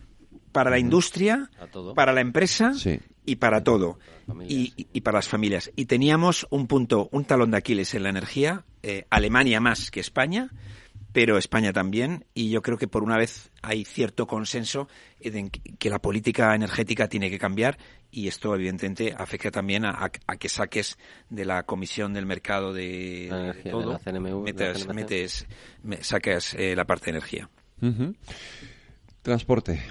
[0.51, 1.93] para la industria, todo.
[1.93, 2.99] para la empresa Sí.
[3.25, 3.99] y para todo.
[4.47, 5.71] Y, para las familias.
[5.75, 9.99] Y teníamos un punto, un talón de Aquiles en la energía, eh, Alemania más que
[9.99, 10.49] España,
[11.13, 14.87] pero España también, y yo creo que por una vez hay cierto consenso
[15.19, 17.77] en que la política energética tiene que cambiar
[18.09, 20.97] y esto evidentemente afecta también a, a- a que saques
[21.29, 25.45] de la Comisión del Mercado de, La energía, de todo, la CNMU, de la metes,
[25.83, 27.49] metes- sacas eh, la parte de energía.
[29.21, 29.81] Transporte.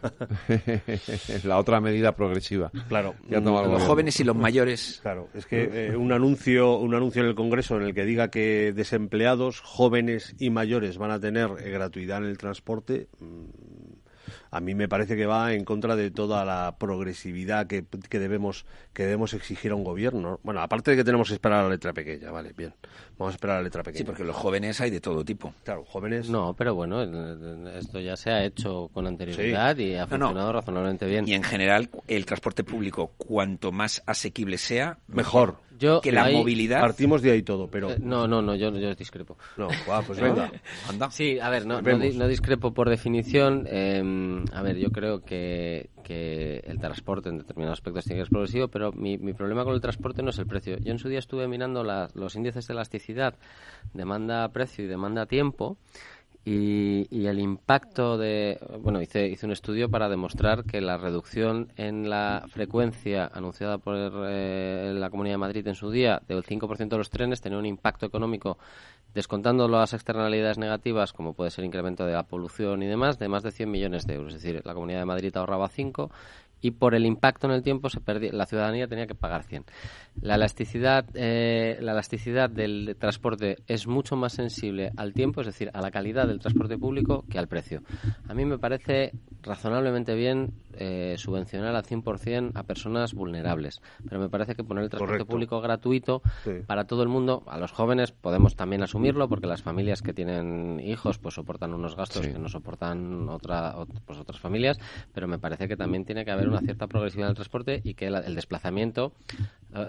[1.44, 2.70] la otra medida progresiva.
[2.88, 3.14] Claro.
[3.28, 3.78] Los gobierno.
[3.80, 7.76] jóvenes y los mayores Claro, es que eh, un anuncio un anuncio en el Congreso
[7.76, 12.24] en el que diga que desempleados, jóvenes y mayores van a tener eh, gratuidad en
[12.24, 13.44] el transporte, mm,
[14.50, 18.66] a mí me parece que va en contra de toda la progresividad que, que, debemos
[18.92, 20.40] que debemos exigir a un gobierno.
[20.42, 22.74] Bueno, aparte de que tenemos que esperar a la letra pequeña, vale, bien.
[23.18, 23.98] Vamos a esperar a la letra pequeña.
[23.98, 25.52] Sí, porque los jóvenes hay de todo tipo.
[25.64, 26.30] Claro, jóvenes.
[26.30, 27.02] No, pero bueno,
[27.70, 31.26] esto ya se ha hecho con anterioridad y ha funcionado razonablemente bien.
[31.26, 35.56] Y en general, el transporte público, cuanto más asequible sea, mejor.
[35.78, 36.80] Yo, que la movilidad.
[36.80, 37.92] Partimos de ahí todo, pero.
[37.92, 39.38] Eh, no, no, no, yo, yo discrepo.
[39.56, 39.68] No,
[40.06, 40.50] pues venga.
[40.88, 41.10] Anda.
[41.10, 43.66] Sí, a ver, no, no, discrepo por definición.
[43.70, 48.30] Em, a ver, yo creo que, que el transporte en determinados aspectos tiene que ser
[48.30, 50.78] progresivo, pero mi, mi problema con el transporte no es el precio.
[50.78, 53.34] Yo en su día estuve mirando los índices de elasticidad,
[53.94, 55.78] demanda-precio y demanda-tiempo.
[56.44, 58.58] Y, el impacto de.
[58.80, 63.94] Bueno, hice, hice un estudio para demostrar que la reducción en la frecuencia anunciada por
[63.96, 67.66] eh, la Comunidad de Madrid en su día del 5% de los trenes tenía un
[67.66, 68.56] impacto económico,
[69.12, 73.42] descontando las externalidades negativas, como puede ser incremento de la polución y demás, de más
[73.42, 74.34] de 100 millones de euros.
[74.34, 76.10] Es decir, la Comunidad de Madrid ahorraba 5
[76.60, 78.00] y por el impacto en el tiempo se
[78.32, 79.64] la ciudadanía tenía que pagar 100.
[80.20, 85.70] La elasticidad, eh, la elasticidad del transporte es mucho más sensible al tiempo, es decir,
[85.74, 87.82] a la calidad del transporte público que al precio.
[88.26, 94.28] A mí me parece razonablemente bien eh, subvencionar al 100% a personas vulnerables, pero me
[94.28, 96.22] parece que poner el transporte público gratuito
[96.66, 100.80] para todo el mundo, a los jóvenes podemos también asumirlo porque las familias que tienen
[100.80, 104.78] hijos pues soportan unos gastos que no soportan otra, pues, otras familias,
[105.12, 108.06] pero me parece que también tiene que haber una cierta progresividad del transporte y que
[108.06, 109.12] el desplazamiento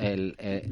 [0.01, 0.69] el, eh,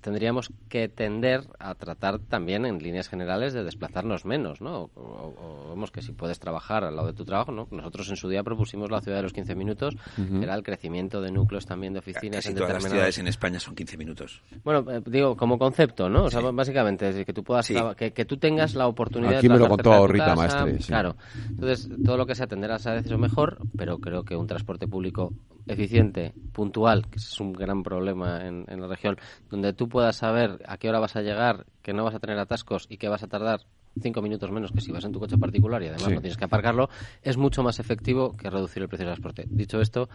[0.00, 4.90] tendríamos que tender a tratar también en líneas generales de desplazarnos menos, ¿no?
[4.94, 7.68] O, vemos que si puedes trabajar al lado de tu trabajo, ¿no?
[7.70, 11.20] Nosotros en su día propusimos la ciudad de los 15 minutos, que era el crecimiento
[11.20, 12.44] de núcleos también de oficinas.
[12.44, 14.42] Casi todas las ciudades en España son 15 minutos.
[14.64, 16.24] Bueno, eh, digo, como concepto, ¿no?
[16.24, 19.54] O sea, básicamente, es que tú puedas, que, que, tú tengas la oportunidad Aquí de
[19.54, 20.78] me lo contó Rita Maestre.
[20.78, 21.16] Claro.
[21.48, 25.19] Entonces, todo lo que se atenderá a veces mejor, pero creo que un transporte público
[25.66, 29.16] eficiente, puntual, que es un gran problema en, la región,
[29.50, 32.38] donde tú puedas saber a qué hora vas a llegar, que no vas a tener
[32.38, 33.60] atascos y que vas a tardar
[34.00, 36.44] cinco minutos menos que si vas en tu coche particular y además no tienes que
[36.44, 36.88] aparcarlo,
[37.22, 39.46] es mucho más efectivo que reducir el precio del transporte.
[39.50, 40.08] Dicho esto,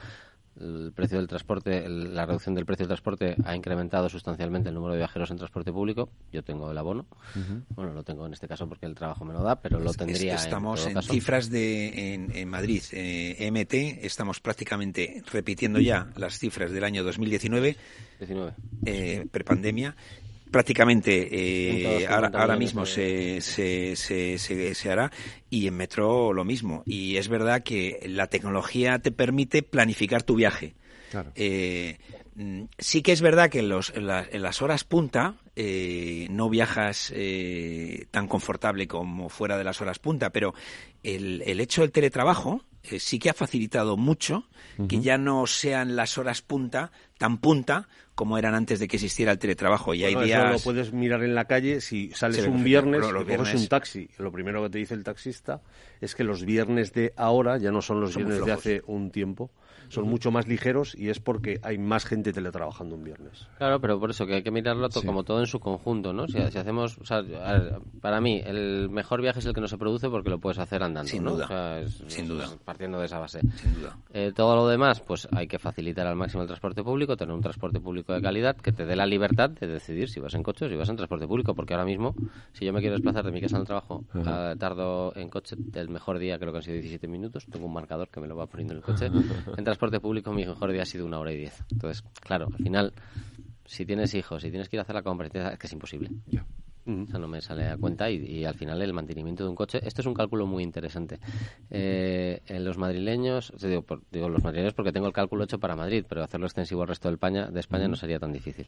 [0.60, 4.94] el precio del transporte, la reducción del precio del transporte ha incrementado sustancialmente el número
[4.94, 6.10] de viajeros en transporte público.
[6.32, 7.06] Yo tengo el abono.
[7.70, 10.36] Bueno, lo tengo en este caso porque el trabajo me lo da, pero lo tendría.
[10.36, 16.84] estamos en, cifras de en, Madrid, eh, MT, estamos prácticamente repitiendo ya las cifras del
[16.84, 17.76] año 2019,
[18.20, 18.54] 19.
[18.86, 19.96] Eh, prepandemia
[20.52, 25.12] prácticamente eh, ahora, mismo se, se, se, se, hará
[25.50, 26.84] y en metro lo mismo.
[26.86, 30.76] Y es verdad que la tecnología te permite planificar tu viaje.
[31.36, 31.98] Eh,
[32.36, 37.14] mm, sí que es verdad que en, los, en, las horas punta eh, no viajas
[38.12, 40.54] tan confortable como fuera de las horas punta, pero
[41.04, 42.64] el, el hecho del teletrabajo
[43.00, 44.48] sí que ha facilitado mucho
[44.88, 49.34] que ya no sean las horas punta tan punta como eran antes de que existiera
[49.34, 49.94] el teletrabajo.
[49.94, 50.46] Y hay días...
[50.46, 54.10] Eso lo puedes mirar en la calle si sales un viernes y coges un taxi.
[54.18, 55.62] Lo primero que te dice el taxista
[56.00, 59.52] es que los viernes de ahora ya no son los viernes de hace un tiempo
[59.90, 63.48] son mucho más ligeros y es porque hay más gente teletrabajando un viernes.
[63.58, 66.28] Claro, pero por eso que hay que mirarlo como todo en su conjunto, ¿no?
[66.28, 67.24] Si, hacemos, o sea,
[68.02, 70.84] para mí el mejor viaje es el que no se produce porque lo puedes hacer
[70.84, 71.84] andando, Sin duda.
[72.08, 72.50] Sin duda.
[72.64, 73.42] Partiendo de esa base.
[73.56, 73.98] Sin duda.
[74.14, 77.42] Eh, todo lo demás, pues hay que facilitar al máximo el transporte público, tener un
[77.42, 80.66] transporte público de calidad que te dé la libertad de decidir si vas en coche
[80.66, 82.16] o si vas en transporte público, porque ahora mismo,
[82.54, 85.90] si yo me quiero desplazar de mi casa al trabajo, ah, tardo en coche el
[85.90, 88.48] mejor día, creo que han sido 17 minutos, tengo un marcador que me lo va
[88.48, 89.10] poniendo en el coche.
[89.76, 91.62] Transporte público mi mejor día ha sido una hora y diez.
[91.72, 92.94] Entonces, claro, al final,
[93.66, 96.10] si tienes hijos, si tienes que ir a hacer la compra, es que es imposible.
[96.88, 99.80] O sea, no me sale a cuenta y, al final el mantenimiento de un coche.
[99.84, 101.20] Esto es un cálculo muy interesante.
[101.72, 106.06] Eh, en los madrileños, digo, digo, los madrileños porque tengo el cálculo hecho para Madrid,
[106.08, 108.68] pero hacerlo extensivo al resto de España, de España no sería tan difícil.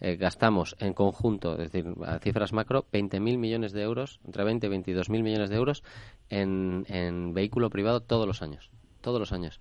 [0.00, 4.68] Eh, gastamos en conjunto, es decir, a cifras macro, 20.000 millones de euros, entre 20
[4.68, 5.82] y 22.000 millones de euros
[6.30, 8.70] en, en vehículo privado todos los años
[9.06, 9.60] todos los años.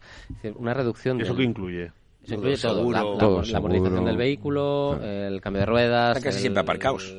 [0.56, 1.22] una reducción.
[1.22, 1.92] ¿Eso qué incluye?
[2.24, 2.92] Se incluye todo.
[2.92, 6.18] la, la, del vehículo, el cambio de ruedas.
[6.18, 7.16] Están casi siempre aparcados.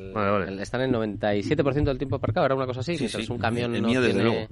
[0.59, 2.97] están en 97% del tiempo aparcados, era una cosa así.
[2.99, 4.49] mientras un camión no, tiene,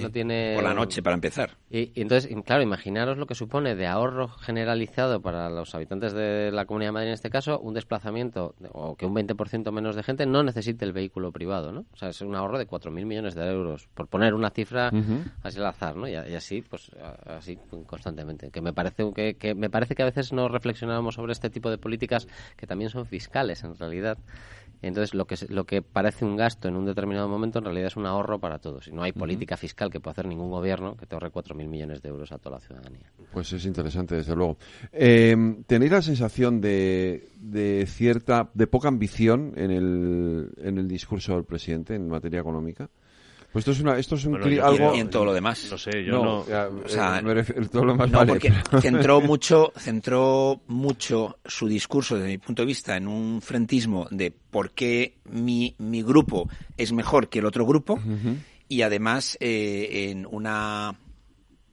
[0.00, 1.56] no, tiene, Por la noche, para empezar.
[1.70, 6.66] Y, entonces, claro, imaginaros lo que supone de ahorro generalizado para los habitantes de la
[6.66, 10.26] Comunidad de Madrid en este caso, un desplazamiento, o que un 20% menos de gente
[10.26, 11.86] no necesite el vehículo privado, ¿no?
[11.92, 14.90] O sea, es un ahorro de 4.000 millones de euros, por poner una cifra
[15.42, 16.08] así al azar, ¿no?
[16.08, 16.90] Y, así, pues,
[17.26, 18.50] así constantemente.
[18.50, 21.70] Que me parece que, que me parece que a veces no reflexionamos sobre este tipo
[21.70, 22.26] de políticas
[22.56, 24.18] que también son fiscales en realidad
[24.82, 27.96] Entonces, lo que, lo que parece un gasto en un determinado momento en realidad es
[27.96, 28.88] un ahorro para todos.
[28.88, 32.02] Y no hay política fiscal que pueda hacer ningún gobierno que te ahorre 4.000 millones
[32.02, 33.12] de euros a toda la ciudadanía.
[33.32, 34.56] Pues es interesante, desde luego.
[34.92, 41.34] Eh, ¿Tenéis la sensación de, de cierta, de poca ambición en el, en el discurso
[41.34, 42.88] del presidente en materia económica?
[43.52, 44.94] Pues esto es, una, esto es un bueno, algo...
[44.94, 45.66] Y en todo lo demás.
[45.70, 46.46] No sé, yo no...
[46.46, 48.82] Ya, o sea, eh, refiero, todo lo demás no vale, porque pero...
[48.82, 54.30] centró mucho, centró mucho su discurso, desde mi punto de vista, en un frentismo de
[54.30, 58.36] por qué mi, mi grupo es mejor que el otro grupo uh -huh.
[58.68, 60.98] Y además eh, en una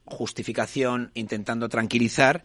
[0.06, 2.44] justificación intentando tranquilizar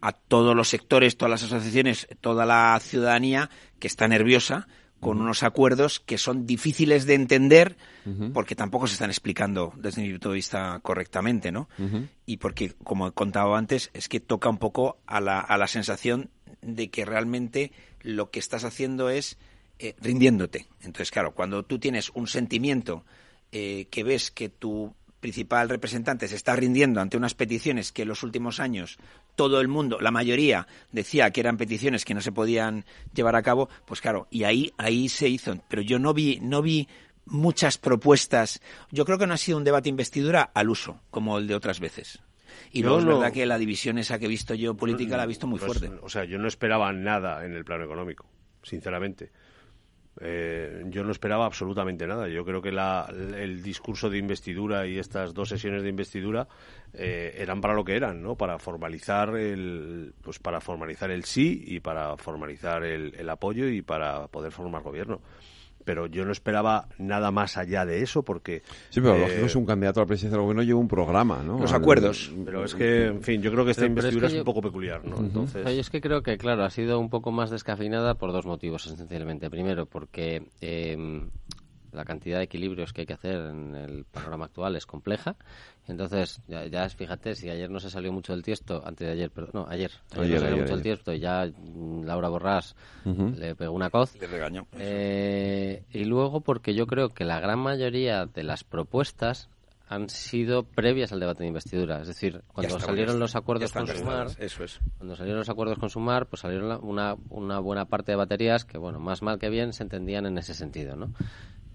[0.00, 4.68] a todos los sectores, todas las asociaciones, toda la ciudadanía que está nerviosa
[5.00, 7.76] con unos acuerdos que son difíciles de entender
[8.06, 8.32] uh -huh.
[8.32, 11.68] porque tampoco se están explicando desde mi punto de vista correctamente, ¿no?
[11.78, 12.08] Uh -huh.
[12.24, 15.66] Y porque, como he contado antes, es que toca un poco a la, a la
[15.66, 16.30] sensación
[16.62, 19.36] de que realmente lo que estás haciendo es
[19.78, 20.66] eh, rindiéndote.
[20.80, 23.04] Entonces, claro, cuando tú tienes un sentimiento
[23.52, 28.08] eh, que ves que tu principal representante se está rindiendo ante unas peticiones que en
[28.08, 28.98] los últimos años
[29.34, 33.42] todo el mundo, la mayoría, decía que eran peticiones que no se podían llevar a
[33.42, 35.58] cabo, pues claro, y ahí, ahí se hizo.
[35.68, 36.88] Pero yo no vi, no vi
[37.24, 38.60] muchas propuestas.
[38.90, 41.80] Yo creo que no ha sido un debate investidura al uso, como el de otras
[41.80, 42.20] veces.
[42.72, 45.16] Y luego no, es verdad que la división esa que he visto yo política no,
[45.18, 45.90] la he visto muy fuerte.
[46.02, 48.26] O sea, yo no esperaba nada en el plano económico,
[48.62, 49.30] sinceramente.
[50.20, 52.28] Eh, yo no esperaba absolutamente nada.
[52.28, 56.48] Yo creo que la, el discurso de investidura y estas dos sesiones de investidura
[56.92, 58.36] eh, eran para lo que eran, ¿no?
[58.36, 63.82] Para formalizar el, pues para formalizar el sí y para formalizar el, el apoyo y
[63.82, 65.20] para poder formar gobierno
[65.86, 69.56] pero yo no esperaba nada más allá de eso porque sí pero eh, lógico es
[69.56, 72.30] un candidato a la presidencia del gobierno lleva un programa no los acuerdos.
[72.44, 74.44] Pero es que en fin yo creo que esta pero, investidura es, que es, un
[74.44, 75.24] poco peculiar no uh -huh.
[75.24, 78.44] entonces Oye, es que creo que claro ha sido un poco más descafeinada por dos
[78.44, 79.48] motivos esencialmente.
[79.48, 80.96] Primero porque eh,
[81.92, 85.36] la cantidad de equilibrios que hay que hacer en el panorama actual es compleja.
[85.88, 89.30] Entonces, ya, ya fíjate, si ayer no se salió mucho del tiesto, antes de ayer,
[89.30, 91.48] perdón, no, ayer, ayer, ayer no salió ayer, mucho del tiesto y ya
[92.04, 92.74] Laura Borrás
[93.04, 93.34] uh -huh.
[93.36, 94.14] le pegó una coz.
[94.20, 94.66] Le regañó.
[94.72, 99.48] Eh, y luego porque yo creo que la gran mayoría de las propuestas
[99.88, 102.00] han sido previas al debate de investidura.
[102.00, 104.80] Es decir, cuando salieron los acuerdos con Sumar, eso es.
[104.98, 108.78] cuando salieron los acuerdos con Sumar, pues salieron una, una buena parte de baterías que,
[108.78, 111.12] bueno, más mal que bien se entendían en ese sentido, ¿no?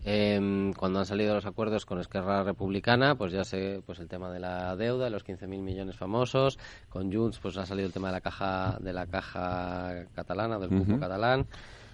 [0.04, 4.32] Eh, cuando han salido los acuerdos con Esquerra Republicana, pues ya sé, pues el tema
[4.32, 6.58] de la deuda, los 15.000 millones famosos.
[6.90, 10.70] Con Junts, pues ha salido el tema de la caja de la caja catalana, del
[10.70, 11.00] cupo uh -huh.
[11.00, 11.46] catalán.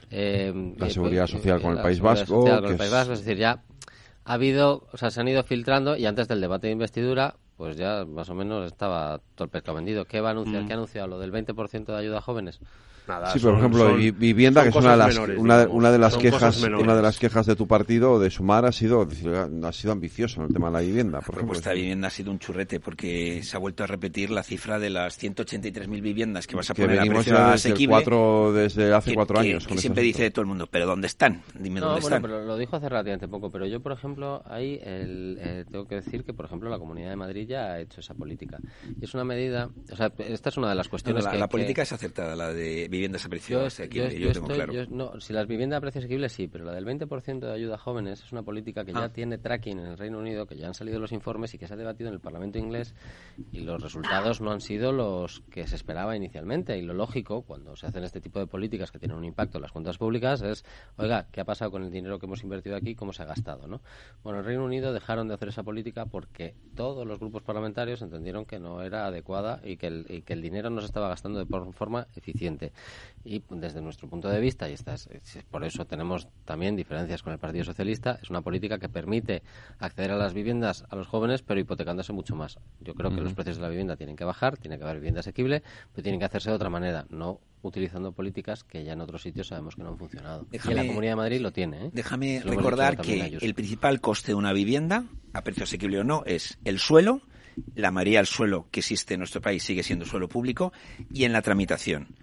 [0.09, 2.45] Eh, la seguridad eh, social con el País Vasco.
[2.45, 3.19] Con el País Vasco, es...
[3.19, 3.61] es decir, ya
[4.23, 7.75] ha habido, o sea, se han ido filtrando y antes del debate de investidura, pues
[7.77, 10.05] ya más o menos estaba todo el pescado vendido.
[10.05, 10.63] ¿Qué va a anunciar?
[10.63, 10.67] Mm.
[10.67, 11.07] ¿Qué ha anunciado?
[11.07, 12.59] ¿Lo del 20% de ayuda a jóvenes?
[13.07, 15.77] Nada, sí, son, por ejemplo, son, vivienda, que es una de las, menores, una, digamos,
[15.77, 18.71] una, de las quejas, una de las quejas de tu partido o de Sumar ha
[18.71, 19.07] sido,
[19.63, 21.21] ha sido ambicioso en el tema de la vivienda.
[21.21, 24.29] Por la propuesta de vivienda ha sido un churrete porque se ha vuelto a repetir
[24.29, 27.95] la cifra de las 183.000 viviendas que vas a que poner a precio desde asequible.
[27.95, 29.67] Cuatro, desde hace que, cuatro que, años.
[29.67, 31.41] Que, siempre dice todo el mundo, pero ¿dónde están?
[31.53, 32.21] Dime no, dónde bueno, están.
[32.21, 35.95] Pero lo dijo hace relativamente poco, pero yo, por ejemplo, ahí el, eh, tengo que
[35.95, 38.57] decir que, por ejemplo, la Comunidad de Madrid ya ha hecho esa política.
[38.99, 41.39] Y es una medida, o sea, esta es una de las cuestiones no, la, que...
[41.39, 41.83] La política que...
[41.83, 44.13] es acertada, la de viviendas a precio yo, asequible.
[44.13, 44.73] Yo, yo, yo tengo estoy, claro.
[44.73, 47.75] Yo, no, si las viviendas a precio asequible sí, pero la del 20% de ayuda
[47.75, 49.01] a jóvenes es una política que ah.
[49.01, 51.67] ya tiene tracking en el Reino Unido, que ya han salido los informes y que
[51.67, 52.93] se ha debatido en el Parlamento inglés
[53.51, 56.77] y los resultados no han sido los que se esperaba inicialmente.
[56.77, 59.61] Y lo lógico, cuando se hacen este tipo de políticas que tienen un impacto en
[59.63, 60.65] las cuentas públicas, es,
[60.97, 62.95] oiga, ¿qué ha pasado con el dinero que hemos invertido aquí?
[62.95, 63.67] ¿Cómo se ha gastado?
[63.67, 63.81] ¿no?
[64.23, 68.01] Bueno, en el Reino Unido dejaron de hacer esa política porque todos los grupos parlamentarios
[68.01, 71.09] entendieron que no era adecuada y que el, y que el dinero no se estaba
[71.09, 72.71] gastando de forma eficiente.
[73.23, 75.09] Y desde nuestro punto de vista, y esta es,
[75.51, 79.43] por eso tenemos también diferencias con el Partido Socialista, es una política que permite
[79.79, 82.57] acceder a las viviendas a los jóvenes, pero hipotecándose mucho más.
[82.79, 83.17] Yo creo uh -huh.
[83.17, 85.61] que los precios de la vivienda tienen que bajar, tiene que haber vivienda asequible,
[85.91, 89.47] pero tienen que hacerse de otra manera, no utilizando políticas que ya en otros sitios
[89.47, 90.45] sabemos que no han funcionado.
[90.49, 91.87] Déjame, y en la Comunidad de Madrid lo tiene.
[91.87, 91.89] ¿eh?
[91.91, 96.57] Déjame recordar que el principal coste de una vivienda, a precio asequible o no, es
[96.63, 97.21] el suelo,
[97.75, 100.71] la mayoría del suelo que existe en nuestro país sigue siendo suelo público,
[101.11, 102.15] y en la tramitación.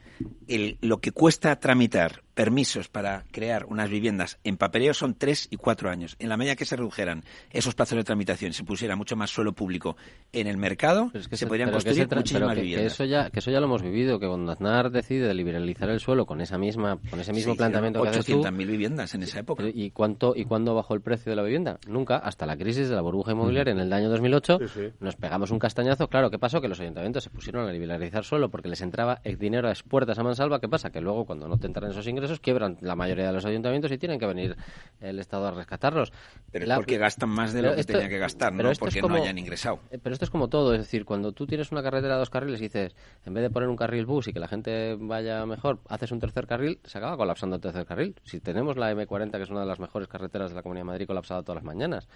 [0.46, 5.56] El, lo que cuesta tramitar permisos para crear unas viviendas en papeleo son tres y
[5.56, 6.16] cuatro años.
[6.18, 9.30] En la medida que se redujeran esos plazos de tramitación y se pusiera mucho más
[9.30, 9.96] suelo público
[10.32, 12.82] en el mercado, es que se, se podrían construir que muchísimas que, viviendas.
[12.82, 16.00] Que eso, ya, que eso ya lo hemos vivido, que cuando Aznar decide liberalizar el
[16.00, 19.22] suelo con esa misma con ese mismo sí, planteamiento que haces tú, 800.000 viviendas en
[19.22, 19.64] esa época.
[19.72, 21.78] ¿Y cuánto y cuándo bajó el precio de la vivienda?
[21.86, 24.80] Nunca, hasta la crisis de la burbuja inmobiliaria en el año 2008, sí, sí.
[25.00, 26.08] nos pegamos un castañazo.
[26.08, 26.60] Claro, ¿qué pasó?
[26.60, 30.18] Que los ayuntamientos se pusieron a liberalizar suelo porque les entraba el dinero a expuertas
[30.18, 30.60] a mansalva.
[30.60, 30.90] ¿Qué pasa?
[30.90, 33.92] Que luego, cuando no te entran esos ingresos, ingresos, quiebran la mayoría de los ayuntamientos
[33.92, 34.56] y tienen que venir
[35.00, 36.12] el Estado a rescatarlos.
[36.50, 39.38] Pero es porque gastan más de lo que tenía que gastar, no porque no hayan
[39.38, 39.80] ingresado.
[39.90, 42.30] Eh, pero esto es como todo, es decir, cuando tú tienes una carretera de dos
[42.30, 45.44] carriles y dices, en vez de poner un carril bus y que la gente vaya
[45.46, 48.14] mejor, haces un tercer carril, se acaba colapsando el tercer carril.
[48.24, 50.90] Si tenemos la M40, que es una de las mejores carreteras de la Comunidad de
[50.92, 52.08] Madrid, colapsada todas las mañanas.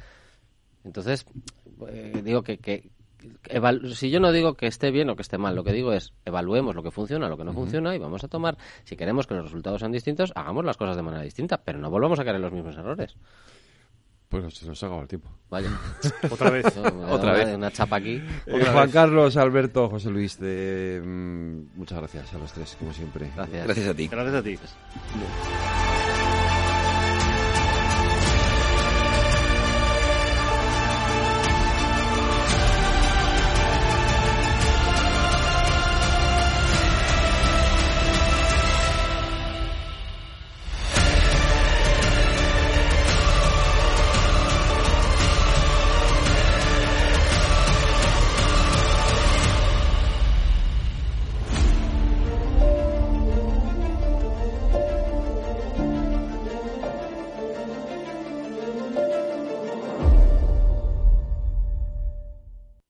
[0.85, 1.27] Entonces,
[1.89, 2.91] eh, digo que, que
[3.95, 6.13] si yo no digo que esté bien o que esté mal, lo que digo es
[6.25, 9.35] evaluemos lo que funciona, lo que no funciona y vamos a tomar, si queremos que
[9.35, 12.37] los resultados sean distintos, hagamos las cosas de manera distinta, pero no volvamos a caer
[12.37, 13.17] en los mismos errores.
[14.29, 15.31] Pues se nos ha acabado el tiempo.
[15.49, 15.71] Vaya.
[16.31, 16.67] Otra vez.
[16.77, 17.55] Otra vez.
[17.55, 18.23] Una chapa aquí.
[18.47, 23.31] Eh, Juan Carlos, Alberto, José Luis, de, mm, muchas gracias a los tres, como siempre.
[23.35, 23.65] Gracias.
[23.65, 24.09] Gracias a ti.
[24.09, 24.59] Gracias a ti.